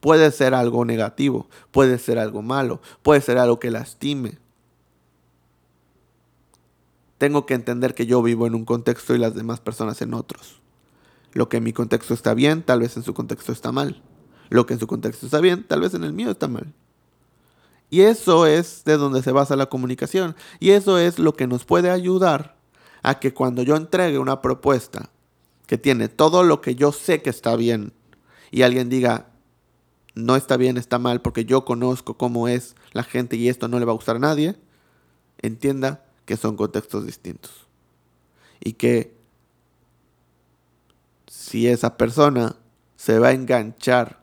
puede 0.00 0.30
ser 0.32 0.54
algo 0.54 0.84
negativo, 0.84 1.48
puede 1.70 1.98
ser 1.98 2.18
algo 2.18 2.42
malo, 2.42 2.80
puede 3.02 3.20
ser 3.20 3.38
algo 3.38 3.60
que 3.60 3.70
lastime. 3.70 4.38
Tengo 7.18 7.46
que 7.46 7.54
entender 7.54 7.94
que 7.94 8.06
yo 8.06 8.20
vivo 8.22 8.46
en 8.46 8.54
un 8.54 8.64
contexto 8.64 9.14
y 9.14 9.18
las 9.18 9.34
demás 9.34 9.60
personas 9.60 10.02
en 10.02 10.14
otros. 10.14 10.60
Lo 11.32 11.48
que 11.48 11.58
en 11.58 11.64
mi 11.64 11.72
contexto 11.72 12.12
está 12.12 12.34
bien, 12.34 12.62
tal 12.62 12.80
vez 12.80 12.96
en 12.96 13.04
su 13.04 13.14
contexto 13.14 13.52
está 13.52 13.72
mal. 13.72 14.02
Lo 14.54 14.66
que 14.66 14.74
en 14.74 14.78
su 14.78 14.86
contexto 14.86 15.26
está 15.26 15.40
bien, 15.40 15.64
tal 15.64 15.80
vez 15.80 15.94
en 15.94 16.04
el 16.04 16.12
mío 16.12 16.30
está 16.30 16.46
mal. 16.46 16.72
Y 17.90 18.02
eso 18.02 18.46
es 18.46 18.84
de 18.84 18.96
donde 18.96 19.20
se 19.20 19.32
basa 19.32 19.56
la 19.56 19.66
comunicación. 19.66 20.36
Y 20.60 20.70
eso 20.70 20.96
es 20.96 21.18
lo 21.18 21.32
que 21.32 21.48
nos 21.48 21.64
puede 21.64 21.90
ayudar 21.90 22.54
a 23.02 23.18
que 23.18 23.34
cuando 23.34 23.64
yo 23.64 23.74
entregue 23.74 24.20
una 24.20 24.42
propuesta 24.42 25.10
que 25.66 25.76
tiene 25.76 26.08
todo 26.08 26.44
lo 26.44 26.60
que 26.60 26.76
yo 26.76 26.92
sé 26.92 27.20
que 27.20 27.30
está 27.30 27.56
bien 27.56 27.94
y 28.52 28.62
alguien 28.62 28.88
diga, 28.88 29.26
no 30.14 30.36
está 30.36 30.56
bien, 30.56 30.76
está 30.76 31.00
mal, 31.00 31.20
porque 31.20 31.44
yo 31.44 31.64
conozco 31.64 32.16
cómo 32.16 32.46
es 32.46 32.76
la 32.92 33.02
gente 33.02 33.34
y 33.34 33.48
esto 33.48 33.66
no 33.66 33.80
le 33.80 33.86
va 33.86 33.90
a 33.90 33.96
gustar 33.96 34.14
a 34.14 34.20
nadie, 34.20 34.54
entienda 35.42 36.04
que 36.26 36.36
son 36.36 36.56
contextos 36.56 37.04
distintos. 37.04 37.50
Y 38.60 38.74
que 38.74 39.16
si 41.26 41.66
esa 41.66 41.96
persona 41.96 42.54
se 42.94 43.18
va 43.18 43.28
a 43.28 43.32
enganchar 43.32 44.22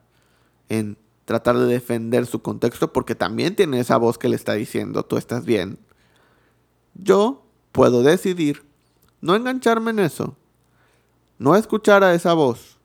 en 0.72 0.98
tratar 1.26 1.58
de 1.58 1.66
defender 1.66 2.26
su 2.26 2.42
contexto, 2.42 2.94
porque 2.94 3.14
también 3.14 3.58
tiene 3.58 3.82
esa 3.82 3.98
voz 3.98 4.18
que 4.18 4.30
le 4.30 4.38
está 4.38 4.54
diciendo, 4.54 5.04
tú 5.04 5.18
estás 5.18 5.44
bien, 5.44 5.78
yo 6.94 7.44
puedo 7.74 8.04
decidir 8.04 8.64
no 9.20 9.36
engancharme 9.36 9.92
en 9.92 10.00
eso. 10.00 10.38
No 11.40 11.58
escuchar 11.58 12.06
a 12.06 12.14
esa 12.14 12.34
voz. 12.34 12.78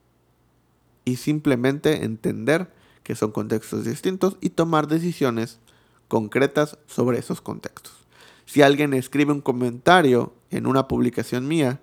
Y 1.04 1.16
simplemente 1.16 2.04
entender 2.04 2.72
que 3.04 3.14
son 3.14 3.30
contextos 3.30 3.84
distintos 3.84 4.36
y 4.40 4.50
tomar 4.50 4.88
decisiones 4.88 5.60
concretas 6.08 6.78
sobre 6.86 7.20
esos 7.20 7.40
contextos. 7.40 7.94
Si 8.46 8.62
alguien 8.62 8.94
escribe 8.94 9.32
un 9.32 9.42
comentario 9.42 10.34
en 10.50 10.66
una 10.66 10.88
publicación 10.88 11.46
mía, 11.46 11.80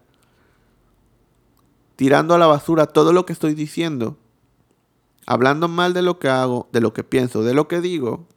tirando 1.96 2.34
a 2.34 2.38
la 2.38 2.48
basura 2.48 2.88
todo 2.88 3.14
lo 3.14 3.26
que 3.26 3.32
estoy 3.32 3.54
diciendo, 3.54 4.18
hablando 5.26 5.68
mal 5.68 5.94
de 5.94 6.02
lo 6.02 6.20
que 6.20 6.30
hago, 6.30 6.68
de 6.72 6.82
lo 6.82 6.94
que 6.94 7.04
pienso, 7.04 7.44
de 7.44 7.54
lo 7.54 7.68
que 7.68 7.82
digo, 7.82 8.28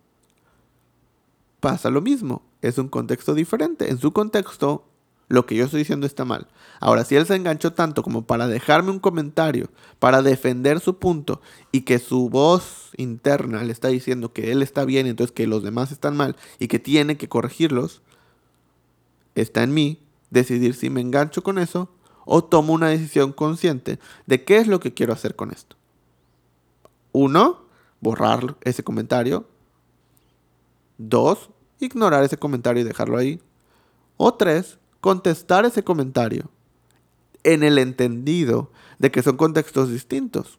pasa 1.60 1.90
lo 1.90 2.00
mismo. 2.00 2.42
Es 2.62 2.78
un 2.78 2.88
contexto 2.88 3.34
diferente. 3.34 3.90
En 3.90 3.98
su 3.98 4.12
contexto, 4.12 4.84
lo 5.28 5.46
que 5.46 5.56
yo 5.56 5.64
estoy 5.64 5.80
diciendo 5.80 6.06
está 6.06 6.24
mal. 6.24 6.48
Ahora, 6.80 7.04
si 7.04 7.16
él 7.16 7.26
se 7.26 7.34
enganchó 7.34 7.72
tanto 7.72 8.02
como 8.02 8.26
para 8.26 8.46
dejarme 8.46 8.90
un 8.90 8.98
comentario, 8.98 9.70
para 9.98 10.22
defender 10.22 10.80
su 10.80 10.98
punto 10.98 11.40
y 11.72 11.82
que 11.82 11.98
su 11.98 12.28
voz 12.28 12.90
interna 12.96 13.62
le 13.64 13.72
está 13.72 13.88
diciendo 13.88 14.32
que 14.32 14.52
él 14.52 14.62
está 14.62 14.84
bien, 14.84 15.06
entonces 15.06 15.32
que 15.32 15.46
los 15.46 15.62
demás 15.62 15.90
están 15.90 16.16
mal 16.16 16.36
y 16.58 16.68
que 16.68 16.78
tiene 16.78 17.16
que 17.16 17.28
corregirlos, 17.28 18.02
está 19.34 19.62
en 19.62 19.74
mí 19.74 20.02
decidir 20.30 20.74
si 20.74 20.90
me 20.90 21.00
engancho 21.00 21.42
con 21.42 21.58
eso 21.58 21.88
o 22.24 22.44
tomo 22.44 22.72
una 22.72 22.88
decisión 22.88 23.32
consciente 23.32 23.98
de 24.26 24.44
qué 24.44 24.58
es 24.58 24.66
lo 24.66 24.80
que 24.80 24.92
quiero 24.92 25.12
hacer 25.12 25.36
con 25.36 25.50
esto. 25.50 25.76
Uno, 27.18 27.62
borrar 28.02 28.58
ese 28.60 28.84
comentario. 28.84 29.48
Dos, 30.98 31.48
ignorar 31.80 32.22
ese 32.24 32.36
comentario 32.36 32.82
y 32.82 32.84
dejarlo 32.84 33.16
ahí. 33.16 33.40
O 34.18 34.34
tres, 34.34 34.78
contestar 35.00 35.64
ese 35.64 35.82
comentario 35.82 36.50
en 37.42 37.62
el 37.62 37.78
entendido 37.78 38.70
de 38.98 39.10
que 39.10 39.22
son 39.22 39.38
contextos 39.38 39.88
distintos. 39.88 40.58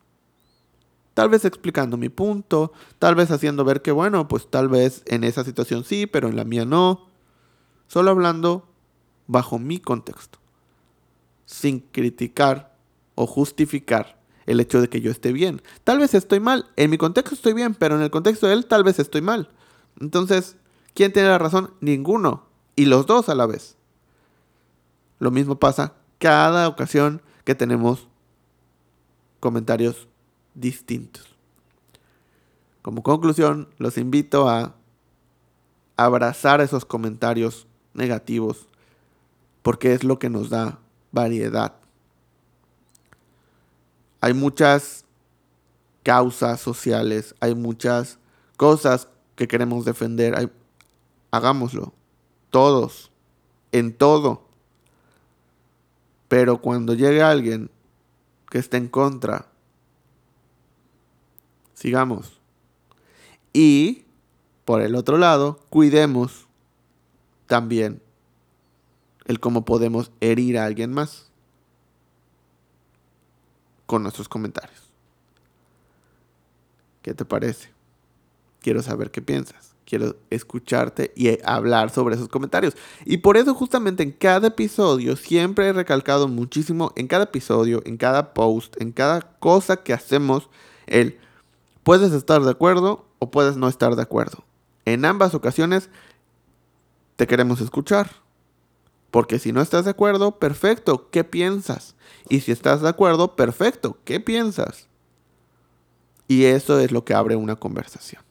Tal 1.13 1.29
vez 1.29 1.45
explicando 1.45 1.95
mi 1.95 2.09
punto, 2.09 2.71
tal 2.97 3.13
vez 3.13 3.29
haciendo 3.29 3.63
ver 3.63 3.83
que, 3.83 3.91
bueno, 3.91 4.27
pues 4.27 4.49
tal 4.49 4.67
vez 4.67 5.03
en 5.05 5.25
esa 5.25 5.43
situación 5.43 5.83
sí, 5.83 6.07
pero 6.07 6.27
en 6.27 6.35
la 6.35 6.43
mía 6.43 6.65
no. 6.65 7.07
Solo 7.85 8.09
hablando 8.09 8.67
bajo 9.27 9.59
mi 9.59 9.77
contexto, 9.77 10.39
sin 11.45 11.81
criticar 11.81 12.75
o 13.13 13.27
justificar 13.27 14.16
el 14.47 14.59
hecho 14.59 14.81
de 14.81 14.89
que 14.89 15.01
yo 15.01 15.11
esté 15.11 15.31
bien. 15.31 15.61
Tal 15.83 15.99
vez 15.99 16.15
estoy 16.15 16.39
mal, 16.39 16.65
en 16.75 16.89
mi 16.89 16.97
contexto 16.97 17.35
estoy 17.35 17.53
bien, 17.53 17.75
pero 17.75 17.95
en 17.95 18.01
el 18.01 18.09
contexto 18.09 18.47
de 18.47 18.53
él 18.53 18.65
tal 18.65 18.83
vez 18.83 18.97
estoy 18.97 19.21
mal. 19.21 19.49
Entonces, 19.99 20.55
¿quién 20.95 21.13
tiene 21.13 21.29
la 21.29 21.37
razón? 21.37 21.73
Ninguno. 21.81 22.47
Y 22.75 22.85
los 22.85 23.05
dos 23.05 23.29
a 23.29 23.35
la 23.35 23.45
vez. 23.45 23.75
Lo 25.19 25.31
mismo 25.31 25.59
pasa 25.59 25.93
cada 26.17 26.67
ocasión 26.67 27.21
que 27.43 27.55
tenemos 27.55 28.07
comentarios 29.39 30.07
distintos. 30.53 31.35
Como 32.81 33.03
conclusión, 33.03 33.67
los 33.77 33.97
invito 33.97 34.49
a 34.49 34.75
abrazar 35.97 36.61
esos 36.61 36.85
comentarios 36.85 37.67
negativos 37.93 38.67
porque 39.61 39.93
es 39.93 40.03
lo 40.03 40.19
que 40.19 40.29
nos 40.29 40.49
da 40.49 40.79
variedad. 41.11 41.75
Hay 44.21 44.33
muchas 44.33 45.05
causas 46.03 46.61
sociales, 46.61 47.35
hay 47.39 47.53
muchas 47.53 48.17
cosas 48.55 49.07
que 49.35 49.47
queremos 49.47 49.85
defender. 49.85 50.51
hagámoslo, 51.31 51.93
todos, 52.49 53.11
en 53.71 53.93
todo. 53.93 54.47
Pero 56.27 56.61
cuando 56.61 56.93
llegue 56.93 57.21
alguien 57.21 57.69
que 58.49 58.57
esté 58.57 58.77
en 58.77 58.87
contra, 58.87 59.47
sigamos. 61.73 62.39
Y, 63.53 64.05
por 64.65 64.81
el 64.81 64.95
otro 64.95 65.17
lado, 65.17 65.59
cuidemos 65.69 66.47
también 67.45 68.01
el 69.25 69.39
cómo 69.39 69.65
podemos 69.65 70.11
herir 70.19 70.57
a 70.57 70.65
alguien 70.65 70.93
más 70.93 71.26
con 73.87 74.03
nuestros 74.03 74.29
comentarios. 74.29 74.91
¿Qué 77.01 77.15
te 77.15 77.25
parece? 77.25 77.71
Quiero 78.61 78.83
saber 78.83 79.09
qué 79.09 79.23
piensas 79.23 79.67
quiero 79.87 80.17
escucharte 80.29 81.13
y 81.15 81.39
hablar 81.43 81.89
sobre 81.89 82.15
esos 82.15 82.27
comentarios. 82.27 82.75
Y 83.05 83.17
por 83.17 83.37
eso 83.37 83.55
justamente 83.55 84.03
en 84.03 84.11
cada 84.11 84.49
episodio 84.49 85.15
siempre 85.15 85.67
he 85.67 85.73
recalcado 85.73 86.27
muchísimo, 86.27 86.91
en 86.95 87.07
cada 87.07 87.23
episodio, 87.23 87.81
en 87.85 87.97
cada 87.97 88.33
post, 88.33 88.79
en 88.81 88.91
cada 88.91 89.21
cosa 89.39 89.77
que 89.77 89.93
hacemos, 89.93 90.49
el 90.85 91.17
puedes 91.83 92.11
estar 92.11 92.43
de 92.43 92.51
acuerdo 92.51 93.05
o 93.19 93.31
puedes 93.31 93.55
no 93.55 93.69
estar 93.69 93.95
de 93.95 94.01
acuerdo. 94.01 94.43
En 94.85 95.05
ambas 95.05 95.33
ocasiones 95.33 95.89
te 97.15 97.25
queremos 97.25 97.61
escuchar. 97.61 98.11
Porque 99.17 99.39
si 99.39 99.51
no 99.51 99.61
estás 99.63 99.83
de 99.85 99.89
acuerdo, 99.89 100.37
perfecto, 100.37 101.09
¿qué 101.09 101.23
piensas? 101.23 101.95
Y 102.29 102.41
si 102.41 102.51
estás 102.51 102.83
de 102.83 102.89
acuerdo, 102.89 103.35
perfecto, 103.35 103.97
¿qué 104.05 104.19
piensas? 104.19 104.89
Y 106.27 106.43
eso 106.43 106.79
es 106.79 106.91
lo 106.91 107.03
que 107.03 107.15
abre 107.15 107.35
una 107.35 107.55
conversación. 107.55 108.21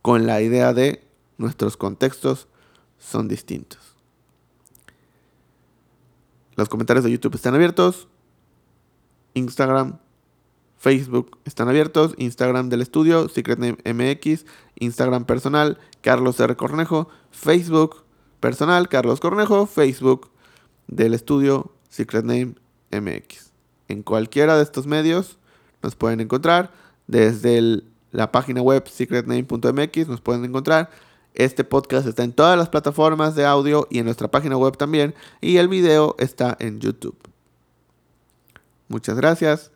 Con 0.00 0.28
la 0.28 0.40
idea 0.42 0.72
de 0.72 1.04
nuestros 1.38 1.76
contextos 1.76 2.46
son 2.96 3.26
distintos. 3.26 3.80
Los 6.54 6.68
comentarios 6.68 7.04
de 7.04 7.10
YouTube 7.10 7.34
están 7.34 7.56
abiertos. 7.56 8.06
Instagram, 9.32 9.98
Facebook 10.78 11.40
están 11.44 11.68
abiertos. 11.68 12.14
Instagram 12.16 12.68
del 12.68 12.82
estudio, 12.82 13.28
Secret 13.28 13.58
MX. 13.58 14.46
Instagram 14.76 15.24
personal, 15.24 15.80
Carlos 16.00 16.38
R. 16.38 16.54
Cornejo. 16.54 17.08
Facebook 17.32 18.03
personal, 18.44 18.90
Carlos 18.90 19.20
Cornejo. 19.20 19.64
Facebook 19.64 20.28
del 20.86 21.14
estudio, 21.14 21.72
Secret 21.88 22.26
Name 22.26 22.56
MX. 22.90 23.52
En 23.88 24.02
cualquiera 24.02 24.58
de 24.58 24.62
estos 24.62 24.86
medios 24.86 25.38
nos 25.82 25.96
pueden 25.96 26.20
encontrar. 26.20 26.70
Desde 27.06 27.82
la 28.10 28.32
página 28.32 28.60
web 28.60 28.86
secretname.mx 28.86 30.08
nos 30.08 30.20
pueden 30.20 30.44
encontrar. 30.44 30.90
Este 31.32 31.64
podcast 31.64 32.06
está 32.06 32.22
en 32.22 32.34
todas 32.34 32.58
las 32.58 32.68
plataformas 32.68 33.34
de 33.34 33.46
audio 33.46 33.86
y 33.90 34.00
en 34.00 34.04
nuestra 34.04 34.30
página 34.30 34.58
web 34.58 34.76
también. 34.76 35.14
Y 35.40 35.56
el 35.56 35.68
video 35.68 36.14
está 36.18 36.54
en 36.60 36.80
YouTube. 36.80 37.16
Muchas 38.88 39.16
gracias 39.16 39.70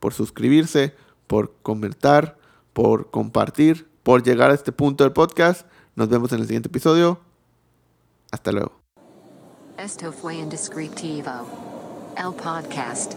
por 0.00 0.14
suscribirse, 0.14 0.94
por 1.26 1.52
comentar, 1.60 2.38
por 2.72 3.10
compartir, 3.10 3.86
por 4.02 4.22
llegar 4.22 4.50
a 4.50 4.54
este 4.54 4.72
punto 4.72 5.04
del 5.04 5.12
podcast. 5.12 5.66
Nos 5.94 6.08
vemos 6.08 6.32
en 6.32 6.40
el 6.40 6.46
siguiente 6.46 6.70
episodio. 6.70 7.20
Hasta 8.34 8.50
luego. 8.50 8.72
Esto 9.78 10.10
fue 10.10 10.34
Indescriptivo. 10.34 11.46
El 12.16 12.34
podcast. 12.34 13.14